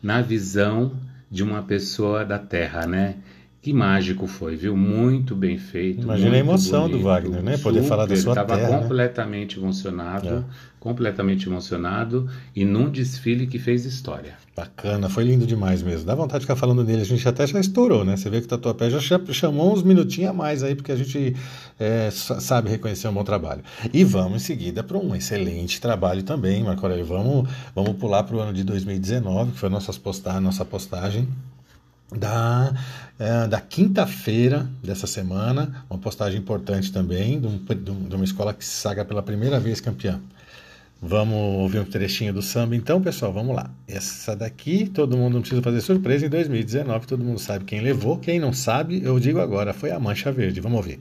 na 0.01 0.23
visão 0.23 0.93
de 1.29 1.43
uma 1.43 1.65
pessoa 1.65 2.25
da 2.25 2.39
terra, 2.39 2.87
né? 2.87 3.17
Que 3.66 3.72
mágico 3.72 4.29
foi, 4.29 4.55
viu? 4.55 4.76
Muito 4.76 5.35
bem 5.35 5.59
feito. 5.59 6.02
Imagina 6.05 6.37
a 6.37 6.38
emoção 6.38 6.83
do 6.85 6.90
bonito, 6.90 7.05
Wagner, 7.05 7.42
né? 7.42 7.59
Poder 7.59 7.83
falar 7.83 8.07
da 8.07 8.14
sua 8.14 8.31
Ele 8.33 8.40
estava 8.42 8.57
terra, 8.61 8.70
né? 8.76 8.79
completamente 8.81 9.59
emocionado, 9.59 10.29
É. 10.29 10.42
completamente 10.79 11.48
emocionado 11.48 12.29
e 12.55 12.64
num 12.64 12.88
desfile 12.88 13.44
que 13.44 13.59
fez 13.59 13.85
história. 13.85 14.35
Bacana, 14.57 15.09
foi 15.09 15.24
lindo 15.24 15.44
demais 15.44 15.83
mesmo. 15.83 16.07
Dá 16.07 16.14
vontade 16.14 16.42
de 16.42 16.44
ficar 16.46 16.55
falando 16.55 16.85
dele. 16.85 17.02
A 17.02 17.05
gente 17.05 17.29
até 17.29 17.44
já 17.44 17.59
estourou, 17.59 18.05
né? 18.05 18.16
Você 18.16 18.31
vê 18.31 18.38
que 18.38 18.46
o 18.46 18.48
Tatuapé 18.48 18.88
já 18.88 19.00
cha- 19.00 19.20
chamou 19.33 19.74
uns 19.74 19.83
minutinhos 19.83 20.31
a 20.31 20.33
mais 20.33 20.62
aí, 20.62 20.76
porque 20.76 20.92
a 20.92 20.96
gente 20.96 21.35
é, 21.76 22.09
sa- 22.12 22.38
sabe 22.38 22.70
reconhecer 22.70 23.09
um 23.09 23.14
bom 23.14 23.24
trabalho. 23.24 23.62
E 23.92 24.05
vamos 24.05 24.37
em 24.42 24.44
seguida 24.46 24.85
para 24.85 24.96
um 24.96 25.12
excelente 25.12 25.81
trabalho 25.81 26.22
também, 26.22 26.62
Marco 26.62 26.87
Aurélio. 26.87 27.05
Vamos, 27.05 27.50
vamos 27.74 27.96
pular 27.96 28.22
para 28.22 28.37
o 28.37 28.38
ano 28.38 28.52
de 28.52 28.62
2019, 28.62 29.50
que 29.50 29.59
foi 29.59 29.66
a 29.68 29.72
nossa 29.72 29.92
postagem, 29.94 30.40
nossa 30.40 30.64
postagem 30.64 31.26
da, 32.14 32.73
é, 33.19 33.47
da 33.49 33.61
quinta-feira 33.61 34.69
dessa 34.83 35.07
semana. 35.07 35.85
Uma 35.90 35.99
postagem 35.99 36.38
importante 36.40 36.92
também, 36.92 37.40
de, 37.40 37.47
um- 37.47 37.59
de 37.59 37.90
um- 37.90 38.09
uma 38.16 38.25
escola 38.25 38.53
que 38.55 38.64
se 38.64 38.73
saga 38.73 39.05
pela 39.05 39.23
primeira 39.23 39.59
vez 39.59 39.81
campeã. 39.81 40.21
Vamos 41.01 41.37
ouvir 41.61 41.79
um 41.81 41.85
trechinho 41.85 42.33
do 42.33 42.40
samba 42.40 42.75
então, 42.75 43.03
pessoal? 43.03 43.33
Vamos 43.33 43.55
lá. 43.55 43.71
Essa 43.87 44.35
daqui, 44.35 44.87
todo 44.87 45.16
mundo 45.16 45.35
não 45.35 45.40
precisa 45.40 45.61
fazer 45.61 45.81
surpresa. 45.83 46.25
Em 46.27 46.31
2019, 46.31 47.07
todo 47.07 47.23
mundo 47.23 47.38
sabe 47.38 47.64
quem 47.66 47.81
levou. 47.81 48.16
Quem 48.19 48.40
não 48.40 48.53
sabe, 48.53 49.03
eu 49.05 49.21
digo 49.21 49.38
agora, 49.38 49.75
foi 49.75 49.90
a 49.90 50.01
Mancha 50.01 50.33
Verde. 50.33 50.61
Vamos 50.61 50.79
ouvir. 50.79 51.01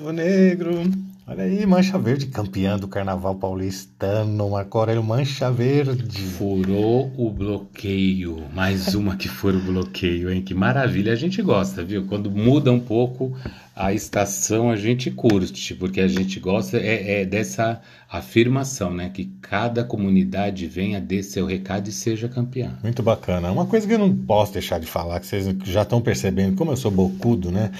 Povo 0.00 0.12
negro! 0.12 0.80
Olha 1.26 1.44
aí, 1.44 1.64
Mancha 1.64 1.96
Verde, 1.96 2.26
campeã 2.26 2.76
do 2.76 2.88
Carnaval 2.88 3.36
Paulistano. 3.36 4.50
Marco 4.50 4.78
Aurélio 4.78 5.04
Mancha 5.04 5.48
Verde. 5.48 6.22
Furou 6.22 7.12
o 7.16 7.30
bloqueio. 7.30 8.42
Mais 8.52 8.94
uma 8.96 9.14
que 9.14 9.28
fura 9.28 9.56
o 9.56 9.60
bloqueio, 9.60 10.32
hein? 10.32 10.42
Que 10.42 10.54
maravilha. 10.54 11.12
A 11.12 11.16
gente 11.16 11.40
gosta, 11.40 11.84
viu? 11.84 12.06
Quando 12.06 12.30
muda 12.30 12.72
um 12.72 12.80
pouco 12.80 13.36
a 13.76 13.92
estação, 13.92 14.70
a 14.70 14.76
gente 14.76 15.10
curte, 15.10 15.74
porque 15.74 16.00
a 16.00 16.08
gente 16.08 16.40
gosta 16.40 16.78
é, 16.78 17.20
é 17.20 17.24
dessa 17.24 17.80
afirmação, 18.10 18.92
né? 18.92 19.08
Que 19.08 19.26
cada 19.40 19.84
comunidade 19.84 20.66
venha 20.66 21.00
dê 21.00 21.22
seu 21.22 21.46
recado 21.46 21.88
e 21.88 21.92
seja 21.92 22.28
campeã. 22.28 22.76
Muito 22.82 23.04
bacana. 23.04 23.52
Uma 23.52 23.66
coisa 23.66 23.86
que 23.86 23.94
eu 23.94 23.98
não 24.00 24.12
posso 24.14 24.54
deixar 24.54 24.80
de 24.80 24.86
falar, 24.86 25.20
que 25.20 25.26
vocês 25.26 25.46
já 25.62 25.82
estão 25.82 26.00
percebendo, 26.00 26.56
como 26.56 26.72
eu 26.72 26.76
sou 26.76 26.90
bocudo, 26.90 27.52
né? 27.52 27.70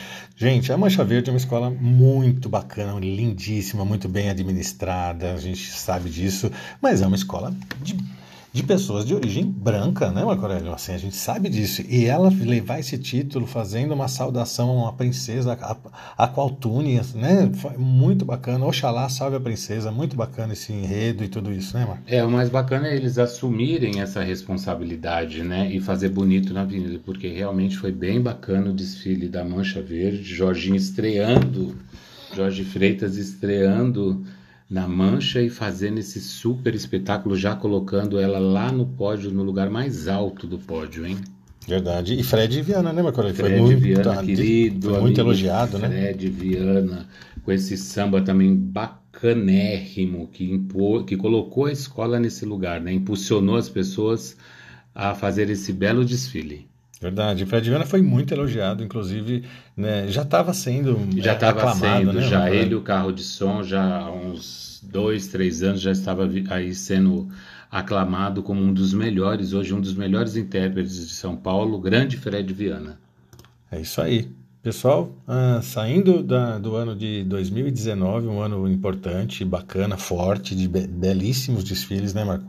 Gente, 0.41 0.73
a 0.73 0.79
Mancha 0.79 1.05
Verde 1.05 1.29
é 1.29 1.33
uma 1.35 1.37
escola 1.37 1.69
muito 1.69 2.49
bacana, 2.49 2.99
lindíssima, 2.99 3.85
muito 3.85 4.09
bem 4.09 4.31
administrada, 4.31 5.35
a 5.35 5.37
gente 5.37 5.71
sabe 5.71 6.09
disso, 6.09 6.51
mas 6.81 7.03
é 7.03 7.07
uma 7.07 7.15
escola 7.15 7.55
de. 7.83 7.95
De 8.53 8.63
pessoas 8.65 9.07
de 9.07 9.15
origem 9.15 9.45
branca, 9.45 10.11
né, 10.11 10.25
Marco 10.25 10.43
Aurélio? 10.43 10.73
Assim, 10.73 10.93
a 10.93 10.99
gente 10.99 11.15
sabe 11.15 11.49
disso. 11.49 11.83
E 11.89 12.07
ela 12.07 12.31
levar 12.31 12.81
esse 12.81 12.99
título 12.99 13.47
fazendo 13.47 13.95
uma 13.95 14.09
saudação 14.09 14.71
a 14.71 14.73
uma 14.73 14.93
princesa, 14.93 15.53
a, 15.53 16.25
a 16.25 16.29
Qualtúnia, 16.29 17.03
né? 17.15 17.51
Foi 17.55 17.77
muito 17.77 18.25
bacana. 18.25 18.65
Oxalá 18.65 19.09
salve 19.09 19.37
a 19.37 19.41
princesa, 19.41 19.93
muito 19.93 20.17
bacana 20.17 20.53
esse 20.53 20.73
enredo 20.73 21.23
e 21.23 21.29
tudo 21.29 21.53
isso, 21.53 21.77
né, 21.77 21.85
Marco? 21.87 22.03
É, 22.07 22.25
o 22.25 22.31
mais 22.31 22.49
bacana 22.49 22.89
é 22.89 22.97
eles 22.97 23.19
assumirem 23.19 24.01
essa 24.01 24.23
responsabilidade, 24.23 25.43
né? 25.45 25.71
E 25.71 25.81
fazer 25.81 26.09
bonito 26.09 26.53
na 26.53 26.63
avenida, 26.63 27.01
porque 27.05 27.29
realmente 27.29 27.77
foi 27.77 27.93
bem 27.93 28.21
bacana 28.21 28.71
o 28.71 28.75
desfile 28.75 29.29
da 29.29 29.45
Mancha 29.45 29.81
Verde, 29.81 30.25
Jorginho 30.25 30.77
estreando, 30.77 31.77
Jorge 32.35 32.65
Freitas 32.65 33.17
estreando 33.17 34.25
na 34.71 34.87
Mancha 34.87 35.43
e 35.43 35.51
fazendo 35.51 35.99
esse 35.99 36.21
super 36.21 36.77
espetáculo, 36.77 37.37
já 37.37 37.57
colocando 37.57 38.21
ela 38.21 38.39
lá 38.39 38.71
no 38.71 38.87
pódio, 38.87 39.33
no 39.33 39.43
lugar 39.43 39.69
mais 39.69 40.07
alto 40.07 40.47
do 40.47 40.59
pódio, 40.59 41.05
hein? 41.05 41.19
Verdade. 41.67 42.19
E 42.19 42.23
Fred 42.23 42.63
Viana, 42.63 42.93
né, 42.93 43.03
Marco 43.03 43.21
Aurélio? 43.21 43.37
Fred 43.37 43.59
foi 43.59 43.67
muito, 43.67 43.81
Viana, 43.81 44.25
querido. 44.25 44.91
foi 44.91 45.01
muito 45.01 45.21
amigo 45.21 45.33
elogiado, 45.33 45.79
né? 45.79 45.89
Fred 45.89 46.29
Viana, 46.31 47.09
com 47.43 47.51
esse 47.51 47.77
samba 47.77 48.23
também 48.23 48.55
bacanérrimo, 48.55 50.29
que, 50.29 50.45
impô, 50.45 51.03
que 51.03 51.17
colocou 51.17 51.67
a 51.67 51.73
escola 51.73 52.21
nesse 52.21 52.45
lugar, 52.45 52.81
né? 52.81 52.93
Impulsionou 52.93 53.57
as 53.57 53.69
pessoas 53.69 54.37
a 54.95 55.15
fazer 55.15 55.51
esse 55.51 55.73
belo 55.73 56.05
desfile. 56.05 56.69
Verdade. 57.01 57.47
Fred 57.47 57.69
Viana 57.69 57.87
foi 57.87 58.03
muito 58.03 58.35
elogiado, 58.35 58.85
inclusive, 58.85 59.45
né, 59.75 60.07
já 60.09 60.21
estava 60.23 60.53
sendo 60.53 61.09
Já 61.17 61.33
é, 61.33 61.35
estava 61.35 61.59
aclamado, 61.59 61.79
sendo, 61.79 62.13
né, 62.13 62.21
já 62.21 62.51
ele, 62.51 62.75
o 62.75 62.83
carro 62.83 63.11
de 63.11 63.23
som, 63.23 63.63
já 63.63 64.01
há 64.01 64.13
uns 64.13 64.81
dois, 64.83 65.29
três 65.29 65.63
anos, 65.63 65.81
já 65.81 65.93
estava 65.93 66.29
aí 66.51 66.75
sendo 66.75 67.29
aclamado 67.71 68.43
como 68.43 68.61
um 68.61 68.73
dos 68.73 68.93
melhores, 68.93 69.55
hoje 69.55 69.73
um 69.73 69.81
dos 69.81 69.95
melhores 69.95 70.37
intérpretes 70.37 71.09
de 71.09 71.15
São 71.15 71.37
Paulo, 71.37 71.81
grande 71.81 72.19
Fred 72.19 72.53
Viana. 72.53 73.01
É 73.71 73.81
isso 73.81 74.01
aí. 74.03 74.29
Pessoal, 74.63 75.11
ah, 75.27 75.61
saindo 75.63 76.23
da- 76.23 76.59
do 76.59 76.77
ano 76.77 76.95
de 76.95 77.25
2019, 77.25 78.27
um 78.27 78.43
ano 78.43 78.69
importante, 78.69 79.43
bacana, 79.43 79.97
forte, 79.97 80.55
de 80.55 80.69
be- 80.69 80.87
belíssimos 80.87 81.65
desfiles, 81.65 82.13
né, 82.13 82.25
Marco? 82.25 82.45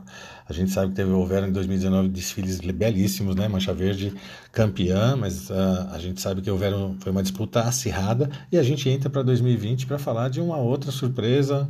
A 0.46 0.52
gente 0.52 0.70
sabe 0.70 0.90
que 0.90 0.96
teve, 0.96 1.10
houveram 1.10 1.48
em 1.48 1.52
2019 1.52 2.10
desfiles 2.10 2.60
belíssimos, 2.60 3.34
né? 3.34 3.48
Mancha 3.48 3.72
Verde 3.72 4.12
campeã, 4.52 5.16
mas 5.16 5.50
ah, 5.50 5.90
a 5.94 5.98
gente 5.98 6.20
sabe 6.20 6.42
que 6.42 6.50
houveram, 6.50 6.96
foi 7.00 7.10
uma 7.12 7.22
disputa 7.22 7.60
acirrada 7.62 8.28
e 8.50 8.58
a 8.58 8.62
gente 8.62 8.90
entra 8.90 9.08
para 9.08 9.22
2020 9.22 9.86
para 9.86 9.98
falar 9.98 10.28
de 10.28 10.38
uma 10.38 10.58
outra 10.58 10.90
surpresa 10.92 11.66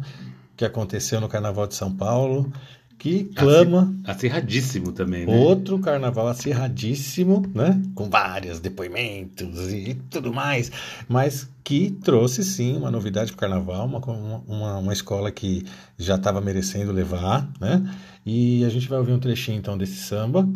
que 0.57 0.65
aconteceu 0.65 1.21
no 1.21 1.29
Carnaval 1.29 1.69
de 1.69 1.77
São 1.77 1.95
Paulo, 1.95 2.53
que 3.03 3.25
clama 3.35 3.93
Acirradíssimo 4.05 4.93
também, 4.93 5.27
né? 5.27 5.37
Outro 5.37 5.77
carnaval 5.81 6.29
acirradíssimo, 6.29 7.43
né? 7.53 7.83
Com 7.97 8.09
vários 8.09 8.61
depoimentos 8.61 9.73
e 9.73 9.95
tudo 10.09 10.33
mais, 10.33 10.71
mas 11.09 11.49
que 11.65 11.91
trouxe 11.91 12.45
sim 12.45 12.77
uma 12.77 12.93
novidade 12.93 13.33
para 13.33 13.37
o 13.37 13.41
carnaval, 13.41 13.87
uma, 13.87 13.99
uma, 14.47 14.79
uma 14.79 14.93
escola 14.93 15.33
que 15.33 15.67
já 15.99 16.15
estava 16.15 16.41
merecendo 16.41 16.93
levar, 16.93 17.51
né? 17.61 17.83
E 18.25 18.65
a 18.65 18.69
gente 18.69 18.89
vai 18.89 19.01
ouvir 19.01 19.11
um 19.11 19.19
trechinho 19.19 19.59
então 19.59 19.77
desse 19.77 19.97
samba, 19.97 20.49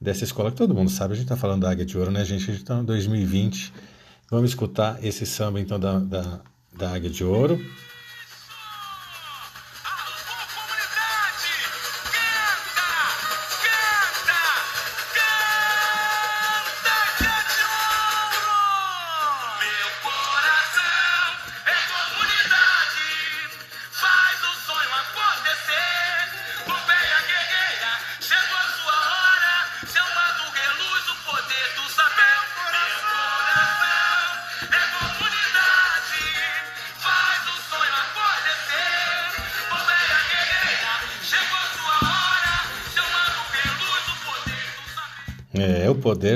dessa 0.00 0.22
escola 0.22 0.52
que 0.52 0.56
todo 0.56 0.72
mundo 0.72 0.92
sabe, 0.92 1.14
a 1.14 1.16
gente 1.16 1.24
está 1.24 1.36
falando 1.36 1.62
da 1.62 1.72
Águia 1.72 1.84
de 1.84 1.98
Ouro, 1.98 2.12
né, 2.12 2.24
gente? 2.24 2.44
A 2.44 2.52
gente 2.52 2.62
está 2.62 2.78
em 2.78 2.84
2020. 2.84 3.72
Vamos 4.30 4.50
escutar 4.50 5.04
esse 5.04 5.26
samba 5.26 5.58
então 5.58 5.80
da, 5.80 5.98
da, 5.98 6.40
da 6.72 6.94
Águia 6.94 7.10
de 7.10 7.24
Ouro. 7.24 7.60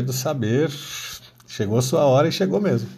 Do 0.09 0.13
saber. 0.13 0.71
Chegou 1.47 1.83
sua 1.83 2.07
hora 2.07 2.29
e 2.29 2.33
chegou 2.33 2.61
mesmo. 2.61 2.89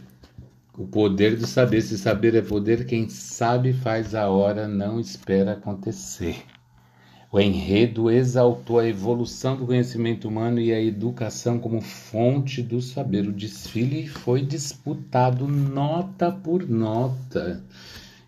O 0.78 0.86
poder 0.86 1.36
do 1.36 1.46
saber. 1.46 1.82
Se 1.82 1.98
saber 1.98 2.36
é 2.36 2.40
poder, 2.40 2.86
quem 2.86 3.08
sabe 3.08 3.72
faz 3.72 4.14
a 4.14 4.28
hora, 4.28 4.68
não 4.68 5.00
espera 5.00 5.52
acontecer. 5.52 6.36
O 7.32 7.40
enredo 7.40 8.10
exaltou 8.10 8.78
a 8.78 8.86
evolução 8.86 9.56
do 9.56 9.66
conhecimento 9.66 10.28
humano 10.28 10.60
e 10.60 10.72
a 10.72 10.80
educação 10.80 11.58
como 11.58 11.80
fonte 11.80 12.62
do 12.62 12.80
saber. 12.80 13.26
O 13.26 13.32
desfile 13.32 14.06
foi 14.06 14.42
disputado 14.42 15.48
nota 15.48 16.30
por 16.30 16.68
nota. 16.68 17.62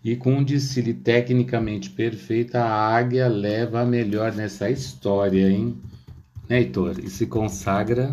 E 0.03 0.17
com 0.17 0.35
um 0.35 0.43
desfile 0.43 0.93
tecnicamente 0.93 1.89
perfeito, 1.89 2.55
a 2.55 2.65
águia 2.65 3.29
leva 3.29 3.81
a 3.81 3.85
melhor 3.85 4.33
nessa 4.33 4.69
história, 4.69 5.49
hein? 5.49 5.77
Né, 6.49 6.59
Heitor? 6.59 6.99
E 6.99 7.09
se 7.09 7.25
consagra 7.25 8.11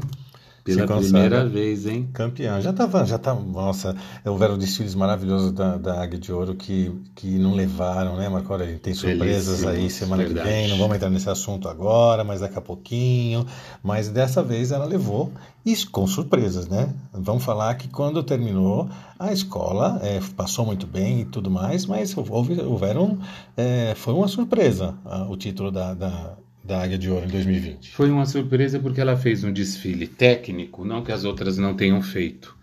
pela 0.75 0.87
consagra. 0.87 1.21
primeira 1.21 1.47
vez, 1.47 1.87
hein? 1.87 2.09
Campeã. 2.13 2.61
Já 2.61 2.73
tava, 2.73 3.05
já 3.05 3.19
tá, 3.19 3.35
nossa, 3.35 3.97
houveram 4.25 4.59
desfiles 4.59 4.95
maravilhosos 4.95 5.53
da, 5.53 5.77
da 5.77 6.03
Águia 6.03 6.19
de 6.19 6.33
Ouro 6.33 6.55
que, 6.55 6.93
que 7.15 7.39
não 7.39 7.55
levaram, 7.55 8.17
né, 8.17 8.29
Marco 8.29 8.53
Aurélio? 8.53 8.79
Tem 8.79 8.95
surpresas 8.95 9.67
aí 9.67 9.91
semana 9.91 10.25
que 10.25 10.33
verdade. 10.33 10.55
vem, 10.55 10.69
não 10.69 10.79
vamos 10.79 10.97
entrar 10.97 11.11
nesse 11.11 11.29
assunto 11.29 11.69
agora, 11.69 12.25
mas 12.25 12.41
daqui 12.41 12.59
a 12.59 12.63
pouquinho. 12.63 13.47
Mas 13.83 14.09
dessa 14.09 14.43
vez 14.43 14.73
ela 14.73 14.85
levou, 14.85 15.33
e 15.65 15.77
com 15.87 16.07
surpresas, 16.07 16.69
né? 16.69 16.95
Vamos 17.13 17.45
falar 17.45 17.75
que 17.75 17.89
quando 17.89 18.23
terminou, 18.23 18.89
a 19.19 19.33
escola 19.33 20.01
é, 20.03 20.21
passou 20.35 20.65
muito 20.65 20.87
bem 20.87 21.21
e 21.21 21.25
tudo 21.25 21.51
mais, 21.51 21.85
mas 21.85 22.17
houve, 22.17 22.61
houveram, 22.63 23.19
é, 23.57 23.95
foi 23.95 24.15
uma 24.15 24.29
surpresa 24.29 24.95
o 25.29 25.37
título 25.37 25.71
da, 25.71 25.93
da, 25.93 26.35
da 26.63 26.83
Águia 26.83 26.99
de 26.99 27.11
Ouro 27.11 27.27
em 27.27 27.29
2020. 27.29 27.91
Foi 27.91 28.11
uma 28.11 28.27
surpresa 28.27 28.79
porque 28.79 29.01
ela 29.01 29.17
fez 29.17 29.43
um 29.45 29.53
desfile 29.53 30.07
técnico, 30.07 30.85
não 30.85 31.03
que 31.03 31.13
as 31.13 31.25
outras 31.25 31.59
não 31.59 31.75
tenham 31.75 32.01
feito. 32.03 32.57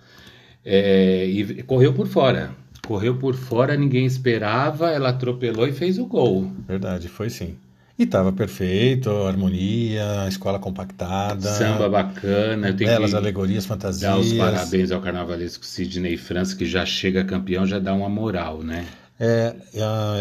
É, 0.64 1.26
e 1.26 1.64
correu 1.64 1.94
por 1.94 2.08
fora. 2.08 2.52
Correu 2.86 3.18
por 3.18 3.36
fora, 3.36 3.76
ninguém 3.76 4.06
esperava, 4.06 4.92
ela 4.92 5.10
atropelou 5.10 5.68
e 5.68 5.72
fez 5.72 5.98
o 5.98 6.06
gol. 6.06 6.52
Verdade, 6.68 7.08
foi 7.08 7.30
sim. 7.30 7.56
E 8.00 8.04
estava 8.04 8.32
perfeito, 8.32 9.10
harmonia, 9.10 10.28
escola 10.28 10.60
compactada, 10.60 11.50
Samba 11.50 11.90
bacana. 11.90 12.68
Eu 12.68 12.76
tenho 12.76 12.92
belas 12.92 13.16
alegorias, 13.16 13.66
fantasias. 13.66 14.12
dar 14.12 14.20
os 14.20 14.34
parabéns 14.34 14.92
ao 14.92 15.02
carnavalesco 15.02 15.66
Sidney 15.66 16.16
França, 16.16 16.56
que 16.56 16.66
já 16.66 16.86
chega 16.86 17.24
campeão, 17.24 17.66
já 17.66 17.80
dá 17.80 17.94
uma 17.96 18.08
moral, 18.08 18.62
né? 18.62 18.86
É, 19.20 19.56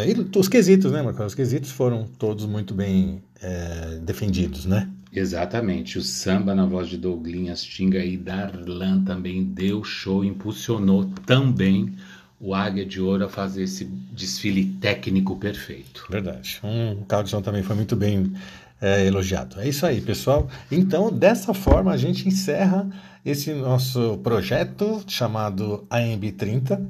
e 0.07 0.39
os 0.39 0.49
quesitos, 0.49 0.91
né, 0.91 1.03
Marcos? 1.03 1.27
Os 1.27 1.35
quesitos 1.35 1.71
foram 1.71 2.07
todos 2.19 2.47
muito 2.47 2.75
bem 2.75 3.23
é, 3.43 3.99
defendidos, 4.03 4.65
né? 4.65 4.89
Exatamente. 5.13 5.99
O 5.99 6.03
samba 6.03 6.55
na 6.55 6.67
voz 6.67 6.89
de 6.89 6.97
Douglinhas 6.97 7.63
Tinga 7.63 8.05
e 8.05 8.17
Darlan 8.17 9.03
também 9.05 9.45
deu 9.45 9.83
show, 9.83 10.25
impulsionou 10.25 11.11
também 11.25 11.95
o 12.39 12.55
Águia 12.55 12.85
de 12.85 13.01
Ouro 13.01 13.25
a 13.25 13.29
fazer 13.29 13.63
esse 13.63 13.85
desfile 13.85 14.65
técnico 14.81 15.37
perfeito. 15.37 16.07
Verdade. 16.11 16.61
Um 16.63 17.03
carro 17.05 17.25
de 17.25 17.31
som 17.31 17.41
também 17.41 17.63
foi 17.63 17.75
muito 17.75 17.97
bem 17.97 18.33
é, 18.81 19.07
elogiado. 19.07 19.59
É 19.59 19.69
isso 19.69 19.87
aí, 19.87 20.01
pessoal. 20.01 20.49
Então, 20.71 21.11
dessa 21.11 21.55
forma, 21.55 21.93
a 21.93 21.97
gente 21.97 22.29
encerra 22.29 22.87
esse 23.25 23.53
nosso 23.55 24.19
projeto 24.19 25.03
chamado 25.07 25.87
AMB30, 25.91 26.85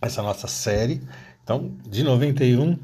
essa 0.00 0.22
nossa 0.22 0.48
série. 0.48 1.02
Então, 1.46 1.70
de 1.88 2.02
91 2.02 2.76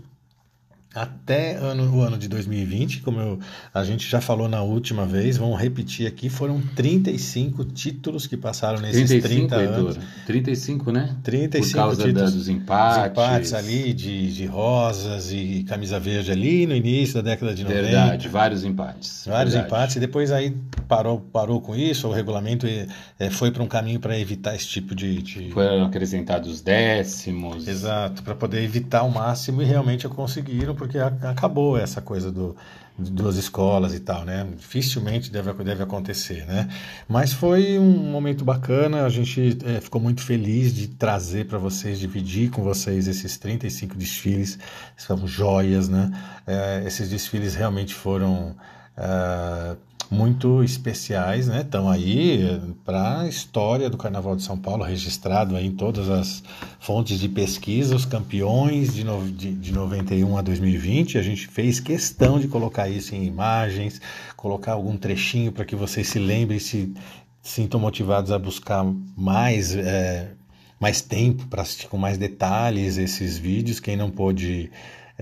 até 0.94 1.56
ano, 1.56 1.90
o 1.96 2.02
ano 2.02 2.18
de 2.18 2.28
2020, 2.28 3.00
como 3.00 3.18
eu- 3.20 3.38
a 3.72 3.82
gente 3.84 4.08
já 4.08 4.20
falou 4.20 4.48
na 4.48 4.62
última 4.62 5.06
vez, 5.06 5.36
vamos 5.36 5.58
repetir 5.60 6.06
aqui, 6.06 6.28
foram 6.28 6.60
35 6.76 7.64
títulos 7.64 8.26
que 8.26 8.36
passaram 8.36 8.80
nesses 8.80 9.08
35, 9.08 9.48
30 9.48 9.56
anos. 9.56 9.96
Heitor? 9.96 10.08
35, 10.26 10.92
né? 10.92 11.16
35 11.22 11.68
Por 11.70 11.74
causa 11.76 11.96
da- 12.02 12.04
títulos. 12.08 12.32
dos 12.32 12.42
Os 12.42 12.48
empates. 12.48 13.10
empates 13.12 13.52
ali 13.54 13.92
de, 13.94 14.32
de 14.32 14.46
rosas 14.46 15.32
e 15.32 15.64
camisa 15.68 15.98
verde 15.98 16.30
ali 16.30 16.66
no 16.66 16.74
início 16.74 17.14
da 17.14 17.22
década 17.30 17.54
de 17.54 17.64
90. 17.64 17.82
Verdade, 17.82 18.28
vários 18.28 18.64
empates. 18.64 19.24
Vários 19.26 19.54
Verdade. 19.54 19.74
empates, 19.74 19.96
e 19.96 20.00
depois 20.00 20.30
aí 20.30 20.54
parou, 20.88 21.20
parou 21.20 21.60
com 21.60 21.74
isso, 21.74 22.08
o 22.08 22.12
regulamento 22.12 22.66
eh, 22.66 23.30
foi 23.30 23.50
para 23.50 23.62
um 23.62 23.66
caminho 23.66 23.98
para 24.00 24.18
evitar 24.18 24.54
esse 24.54 24.66
tipo 24.68 24.94
de. 24.94 25.22
de- 25.22 25.50
Foram 25.52 25.84
acrescentados 25.86 26.60
décimos. 26.60 27.66
Exato, 27.66 28.22
para 28.22 28.34
poder 28.34 28.62
evitar 28.62 29.00
ao 29.00 29.10
máximo 29.10 29.62
e 29.62 29.64
realmente 29.64 30.06
conseguiram, 30.08 30.74
porque 30.82 30.98
acabou 30.98 31.78
essa 31.78 32.00
coisa 32.00 32.30
do 32.30 32.56
duas 32.98 33.36
escolas 33.36 33.94
e 33.94 34.00
tal, 34.00 34.24
né? 34.24 34.46
Dificilmente 34.56 35.30
deve, 35.30 35.52
deve 35.64 35.82
acontecer, 35.82 36.44
né? 36.46 36.68
Mas 37.08 37.32
foi 37.32 37.78
um 37.78 38.10
momento 38.10 38.44
bacana, 38.44 39.04
a 39.04 39.08
gente 39.08 39.58
eh, 39.64 39.80
ficou 39.80 40.00
muito 40.00 40.22
feliz 40.22 40.74
de 40.74 40.88
trazer 40.88 41.46
para 41.46 41.56
vocês, 41.56 41.98
dividir 41.98 42.50
com 42.50 42.62
vocês 42.62 43.08
esses 43.08 43.38
35 43.38 43.96
desfiles, 43.96 44.58
são 44.96 45.26
joias, 45.26 45.88
né? 45.88 46.12
Eh, 46.46 46.84
esses 46.86 47.08
desfiles 47.08 47.54
realmente 47.54 47.94
foram 47.94 48.54
ah, 48.96 49.74
muito 50.12 50.62
especiais, 50.62 51.48
né? 51.48 51.62
Estão 51.62 51.88
aí 51.88 52.60
para 52.84 53.22
a 53.22 53.28
história 53.28 53.88
do 53.88 53.96
Carnaval 53.96 54.36
de 54.36 54.42
São 54.42 54.58
Paulo, 54.58 54.84
registrado 54.84 55.56
aí 55.56 55.66
em 55.66 55.72
todas 55.72 56.10
as 56.10 56.42
fontes 56.78 57.18
de 57.18 57.30
pesquisa, 57.30 57.96
os 57.96 58.04
campeões 58.04 58.92
de, 58.92 59.04
no, 59.04 59.26
de, 59.30 59.54
de 59.54 59.72
91 59.72 60.36
a 60.36 60.42
2020. 60.42 61.16
A 61.16 61.22
gente 61.22 61.48
fez 61.48 61.80
questão 61.80 62.38
de 62.38 62.46
colocar 62.46 62.90
isso 62.90 63.14
em 63.14 63.24
imagens, 63.24 64.02
colocar 64.36 64.72
algum 64.72 64.98
trechinho 64.98 65.50
para 65.50 65.64
que 65.64 65.74
vocês 65.74 66.08
se 66.08 66.18
lembrem, 66.18 66.58
se 66.58 66.92
sintam 67.40 67.80
motivados 67.80 68.30
a 68.30 68.38
buscar 68.38 68.84
mais, 69.16 69.74
é, 69.74 70.32
mais 70.78 71.00
tempo 71.00 71.46
para 71.46 71.62
assistir 71.62 71.88
com 71.88 71.96
mais 71.96 72.18
detalhes 72.18 72.98
esses 72.98 73.38
vídeos. 73.38 73.80
Quem 73.80 73.96
não 73.96 74.10
pôde 74.10 74.70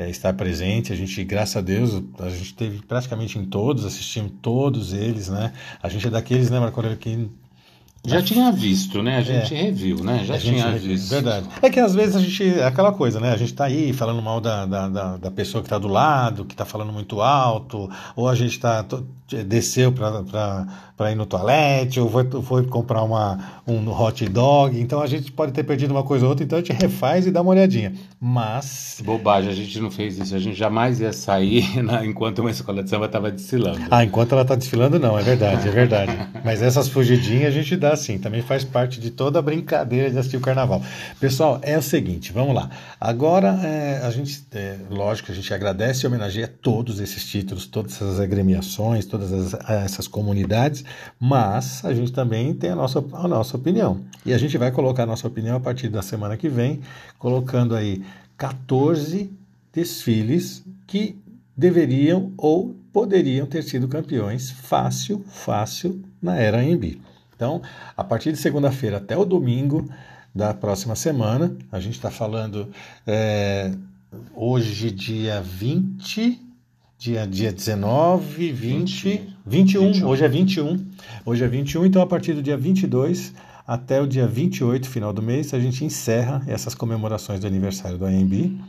é, 0.00 0.08
estar 0.08 0.32
presente. 0.32 0.92
A 0.92 0.96
gente, 0.96 1.22
graças 1.24 1.56
a 1.56 1.60
Deus, 1.60 2.02
a 2.18 2.28
gente 2.30 2.54
teve 2.54 2.80
praticamente 2.80 3.38
em 3.38 3.44
todos, 3.44 3.84
assistimos 3.84 4.32
todos 4.40 4.92
eles, 4.92 5.28
né? 5.28 5.52
A 5.82 5.88
gente 5.88 6.06
é 6.06 6.10
daqueles, 6.10 6.50
né, 6.50 6.58
Marco 6.58 6.80
Aurélio, 6.80 6.98
que 6.98 7.28
Já 8.02 8.22
tinha 8.22 8.50
visto, 8.50 9.02
né? 9.02 9.18
A 9.18 9.22
gente 9.22 9.54
reviu, 9.54 10.02
né? 10.02 10.24
Já 10.24 10.36
É. 10.36 10.38
tinha 10.38 10.70
visto. 10.72 11.10
Verdade. 11.10 11.46
É 11.60 11.68
que 11.68 11.78
às 11.78 11.94
vezes 11.94 12.16
a 12.16 12.20
gente. 12.20 12.42
É 12.58 12.64
aquela 12.64 12.92
coisa, 12.92 13.20
né? 13.20 13.30
A 13.30 13.36
gente 13.36 13.52
tá 13.52 13.64
aí 13.64 13.92
falando 13.92 14.22
mal 14.22 14.40
da, 14.40 14.64
da, 14.64 15.16
da, 15.18 15.30
pessoa 15.30 15.62
que 15.62 15.68
tá 15.68 15.78
do 15.78 15.88
lado, 15.88 16.46
que 16.46 16.56
tá 16.56 16.64
falando 16.64 16.94
muito 16.94 17.20
alto, 17.20 17.90
ou 18.16 18.26
a 18.26 18.34
gente 18.34 18.58
tá. 18.58 18.86
desceu 19.46 19.92
pra, 19.92 20.22
pra, 20.22 20.66
pra 21.00 21.10
ir 21.10 21.14
no 21.14 21.24
toalete, 21.24 21.98
ou 21.98 22.10
foi, 22.10 22.28
foi 22.42 22.66
comprar 22.66 23.02
uma, 23.02 23.62
um 23.66 23.88
hot 23.90 24.28
dog. 24.28 24.78
Então 24.78 25.00
a 25.00 25.06
gente 25.06 25.32
pode 25.32 25.50
ter 25.50 25.64
perdido 25.64 25.92
uma 25.92 26.02
coisa 26.02 26.26
ou 26.26 26.28
outra, 26.28 26.44
então 26.44 26.58
a 26.58 26.60
gente 26.60 26.74
refaz 26.78 27.26
e 27.26 27.30
dá 27.30 27.40
uma 27.40 27.52
olhadinha. 27.52 27.94
Mas. 28.20 29.00
Bobagem, 29.02 29.50
a 29.50 29.54
gente 29.54 29.80
não 29.80 29.90
fez 29.90 30.18
isso. 30.18 30.34
A 30.34 30.38
gente 30.38 30.58
jamais 30.58 31.00
ia 31.00 31.10
sair 31.10 31.64
na- 31.82 32.04
enquanto 32.04 32.40
uma 32.40 32.50
escola 32.50 32.82
de 32.82 32.90
samba 32.90 33.06
estava 33.06 33.30
desfilando. 33.30 33.80
Ah, 33.90 34.04
enquanto 34.04 34.32
ela 34.32 34.44
tá 34.44 34.54
desfilando, 34.54 34.98
não, 34.98 35.18
é 35.18 35.22
verdade, 35.22 35.66
é 35.66 35.70
verdade. 35.70 36.12
Mas 36.44 36.60
essas 36.60 36.86
fugidinhas 36.86 37.46
a 37.48 37.50
gente 37.50 37.74
dá 37.78 37.96
sim, 37.96 38.18
também 38.18 38.42
faz 38.42 38.62
parte 38.62 39.00
de 39.00 39.10
toda 39.10 39.38
a 39.38 39.42
brincadeira 39.42 40.10
de 40.10 40.18
assistir 40.18 40.36
o 40.36 40.40
carnaval. 40.40 40.82
Pessoal, 41.18 41.58
é 41.62 41.78
o 41.78 41.82
seguinte, 41.82 42.30
vamos 42.30 42.54
lá. 42.54 42.68
Agora, 43.00 43.58
é, 43.64 44.02
a 44.04 44.10
gente, 44.10 44.42
é, 44.52 44.76
lógico, 44.90 45.32
a 45.32 45.34
gente 45.34 45.52
agradece 45.54 46.04
e 46.04 46.06
homenageia 46.06 46.46
todos 46.60 47.00
esses 47.00 47.24
títulos, 47.24 47.64
todas 47.66 47.92
essas 47.94 48.20
agremiações, 48.20 49.06
todas 49.06 49.32
as- 49.32 49.54
essas 49.70 50.06
comunidades, 50.06 50.84
mas 51.18 51.84
a 51.84 51.92
gente 51.94 52.12
também 52.12 52.54
tem 52.54 52.70
a 52.70 52.76
nossa, 52.76 53.04
a 53.12 53.28
nossa 53.28 53.56
opinião. 53.56 54.02
E 54.24 54.32
a 54.32 54.38
gente 54.38 54.56
vai 54.58 54.70
colocar 54.70 55.04
a 55.04 55.06
nossa 55.06 55.26
opinião 55.26 55.56
a 55.56 55.60
partir 55.60 55.88
da 55.88 56.02
semana 56.02 56.36
que 56.36 56.48
vem, 56.48 56.80
colocando 57.18 57.74
aí 57.74 58.04
14 58.36 59.30
desfiles 59.72 60.64
que 60.86 61.16
deveriam 61.56 62.32
ou 62.36 62.74
poderiam 62.92 63.46
ter 63.46 63.62
sido 63.62 63.86
campeões 63.86 64.50
fácil, 64.50 65.24
fácil 65.28 66.02
na 66.20 66.36
era 66.36 66.58
AMB. 66.58 67.00
Então, 67.34 67.62
a 67.96 68.04
partir 68.04 68.32
de 68.32 68.38
segunda-feira 68.38 68.98
até 68.98 69.16
o 69.16 69.24
domingo 69.24 69.88
da 70.34 70.52
próxima 70.54 70.94
semana, 70.94 71.56
a 71.70 71.80
gente 71.80 71.94
está 71.94 72.10
falando 72.10 72.68
é, 73.06 73.72
hoje, 74.34 74.90
dia 74.90 75.40
20, 75.40 76.49
dia, 77.00 77.26
dia 77.26 77.50
19, 77.50 78.52
20, 78.52 79.34
21, 79.46 79.92
21. 79.92 80.06
hoje 80.06 80.22
é 80.22 80.28
21. 80.28 80.86
Hoje 81.24 81.42
é 81.42 81.48
21, 81.48 81.86
então 81.86 82.02
a 82.02 82.06
partir 82.06 82.34
do 82.34 82.42
dia 82.42 82.58
22 82.58 83.32
até 83.66 84.02
o 84.02 84.06
dia 84.06 84.26
28, 84.26 84.86
final 84.86 85.10
do 85.10 85.22
mês, 85.22 85.54
a 85.54 85.58
gente 85.58 85.82
encerra 85.82 86.42
essas 86.46 86.74
comemorações 86.74 87.40
do 87.40 87.46
aniversário 87.46 87.96
do 87.96 88.04
AMB. 88.04 88.60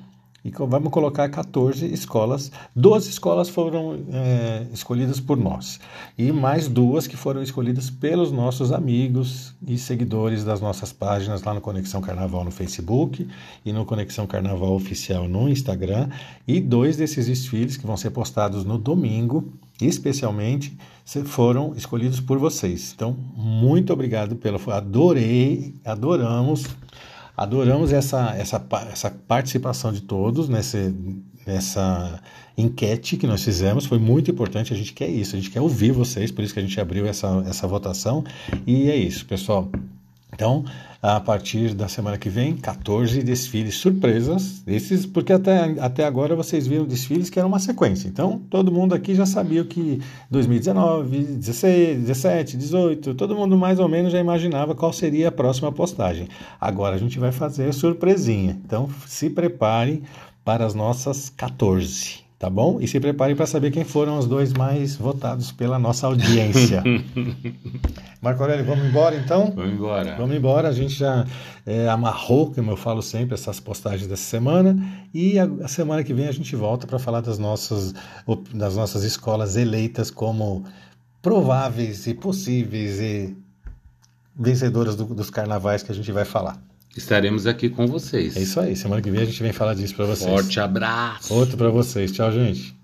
E 0.43 0.49
vamos 0.49 0.91
colocar 0.91 1.29
14 1.29 1.85
escolas. 1.93 2.51
12 2.75 3.11
escolas 3.11 3.47
foram 3.47 3.99
é, 4.11 4.65
escolhidas 4.73 5.19
por 5.19 5.37
nós. 5.37 5.79
E 6.17 6.31
mais 6.31 6.67
duas 6.67 7.05
que 7.05 7.15
foram 7.15 7.43
escolhidas 7.43 7.91
pelos 7.91 8.31
nossos 8.31 8.71
amigos 8.71 9.53
e 9.67 9.77
seguidores 9.77 10.43
das 10.43 10.59
nossas 10.59 10.91
páginas 10.91 11.43
lá 11.43 11.53
no 11.53 11.61
Conexão 11.61 12.01
Carnaval 12.01 12.43
no 12.43 12.49
Facebook 12.49 13.27
e 13.63 13.71
no 13.71 13.85
Conexão 13.85 14.25
Carnaval 14.25 14.73
Oficial 14.73 15.27
no 15.27 15.47
Instagram. 15.47 16.09
E 16.47 16.59
dois 16.59 16.97
desses 16.97 17.27
desfiles 17.27 17.77
que 17.77 17.85
vão 17.85 17.95
ser 17.95 18.09
postados 18.09 18.65
no 18.65 18.79
domingo, 18.79 19.53
especialmente, 19.79 20.75
foram 21.25 21.75
escolhidos 21.75 22.19
por 22.19 22.39
vocês. 22.39 22.93
Então, 22.95 23.15
muito 23.35 23.93
obrigado 23.93 24.35
pela. 24.35 24.59
Adorei, 24.75 25.75
adoramos 25.85 26.65
Adoramos 27.41 27.91
essa, 27.91 28.35
essa, 28.35 28.63
essa 28.91 29.09
participação 29.09 29.91
de 29.91 30.01
todos 30.01 30.47
nesse, 30.47 30.93
nessa 31.47 32.21
enquete 32.55 33.17
que 33.17 33.25
nós 33.25 33.43
fizemos. 33.43 33.87
Foi 33.87 33.97
muito 33.97 34.29
importante. 34.29 34.71
A 34.71 34.77
gente 34.77 34.93
quer 34.93 35.07
isso, 35.09 35.35
a 35.35 35.39
gente 35.39 35.49
quer 35.49 35.59
ouvir 35.59 35.91
vocês, 35.91 36.29
por 36.29 36.43
isso 36.43 36.53
que 36.53 36.59
a 36.59 36.61
gente 36.61 36.79
abriu 36.79 37.07
essa, 37.07 37.43
essa 37.47 37.67
votação. 37.67 38.23
E 38.67 38.91
é 38.91 38.95
isso, 38.95 39.25
pessoal. 39.25 39.71
Então, 40.33 40.63
a 41.01 41.19
partir 41.19 41.73
da 41.73 41.87
semana 41.87 42.17
que 42.17 42.29
vem, 42.29 42.55
14 42.55 43.21
desfiles 43.23 43.75
surpresas. 43.75 44.63
Esses, 44.65 45.05
porque 45.05 45.33
até, 45.33 45.75
até 45.79 46.05
agora 46.05 46.35
vocês 46.35 46.65
viram 46.67 46.85
desfiles 46.85 47.29
que 47.29 47.37
eram 47.37 47.49
uma 47.49 47.59
sequência. 47.59 48.07
Então, 48.07 48.41
todo 48.49 48.71
mundo 48.71 48.95
aqui 48.95 49.13
já 49.13 49.25
sabia 49.25 49.63
que 49.65 50.01
2019, 50.29 51.23
16, 51.23 51.99
17, 52.01 52.57
18, 52.57 53.13
todo 53.15 53.35
mundo 53.35 53.57
mais 53.57 53.79
ou 53.79 53.89
menos 53.89 54.11
já 54.11 54.19
imaginava 54.19 54.75
qual 54.75 54.93
seria 54.93 55.27
a 55.29 55.31
próxima 55.31 55.71
postagem. 55.71 56.27
Agora 56.59 56.95
a 56.95 56.99
gente 56.99 57.19
vai 57.19 57.31
fazer 57.31 57.73
surpresinha. 57.73 58.57
Então, 58.65 58.89
se 59.05 59.29
preparem 59.29 60.03
para 60.43 60.65
as 60.65 60.73
nossas 60.73 61.29
14. 61.29 62.30
Tá 62.41 62.49
bom? 62.49 62.79
E 62.81 62.87
se 62.87 62.99
preparem 62.99 63.35
para 63.35 63.45
saber 63.45 63.69
quem 63.69 63.83
foram 63.83 64.17
os 64.17 64.25
dois 64.25 64.51
mais 64.51 64.95
votados 64.95 65.51
pela 65.51 65.77
nossa 65.77 66.07
audiência. 66.07 66.81
Marco 68.19 68.41
Aurélio, 68.41 68.65
vamos 68.65 68.83
embora 68.85 69.15
então? 69.15 69.51
Vamos 69.55 69.73
embora. 69.73 70.15
Vamos 70.17 70.35
embora, 70.35 70.67
a 70.67 70.71
gente 70.71 70.95
já 70.95 71.23
é, 71.67 71.87
amarrou, 71.87 72.51
como 72.51 72.71
eu 72.71 72.75
falo 72.77 73.01
sempre, 73.03 73.35
essas 73.35 73.59
postagens 73.59 74.07
dessa 74.07 74.23
semana. 74.23 74.75
E 75.13 75.37
a, 75.37 75.43
a 75.63 75.67
semana 75.67 76.03
que 76.03 76.15
vem 76.15 76.27
a 76.27 76.31
gente 76.31 76.55
volta 76.55 76.87
para 76.87 76.97
falar 76.97 77.21
das 77.21 77.37
nossas, 77.37 77.93
das 78.55 78.75
nossas 78.75 79.03
escolas 79.03 79.55
eleitas 79.55 80.09
como 80.09 80.63
prováveis 81.21 82.07
e 82.07 82.13
possíveis 82.15 82.99
e 82.99 83.37
vencedoras 84.35 84.95
do- 84.95 85.05
dos 85.13 85.29
carnavais 85.29 85.83
que 85.83 85.91
a 85.91 85.95
gente 85.95 86.11
vai 86.11 86.25
falar. 86.25 86.59
Estaremos 86.95 87.47
aqui 87.47 87.69
com 87.69 87.87
vocês. 87.87 88.35
É 88.35 88.41
isso 88.41 88.59
aí, 88.59 88.75
semana 88.75 89.01
que 89.01 89.09
vem 89.09 89.21
a 89.21 89.25
gente 89.25 89.41
vem 89.41 89.53
falar 89.53 89.73
disso 89.73 89.95
para 89.95 90.05
vocês. 90.05 90.29
Forte 90.29 90.59
abraço. 90.59 91.33
Outro 91.33 91.57
para 91.57 91.69
vocês. 91.69 92.11
Tchau, 92.11 92.31
gente. 92.31 92.80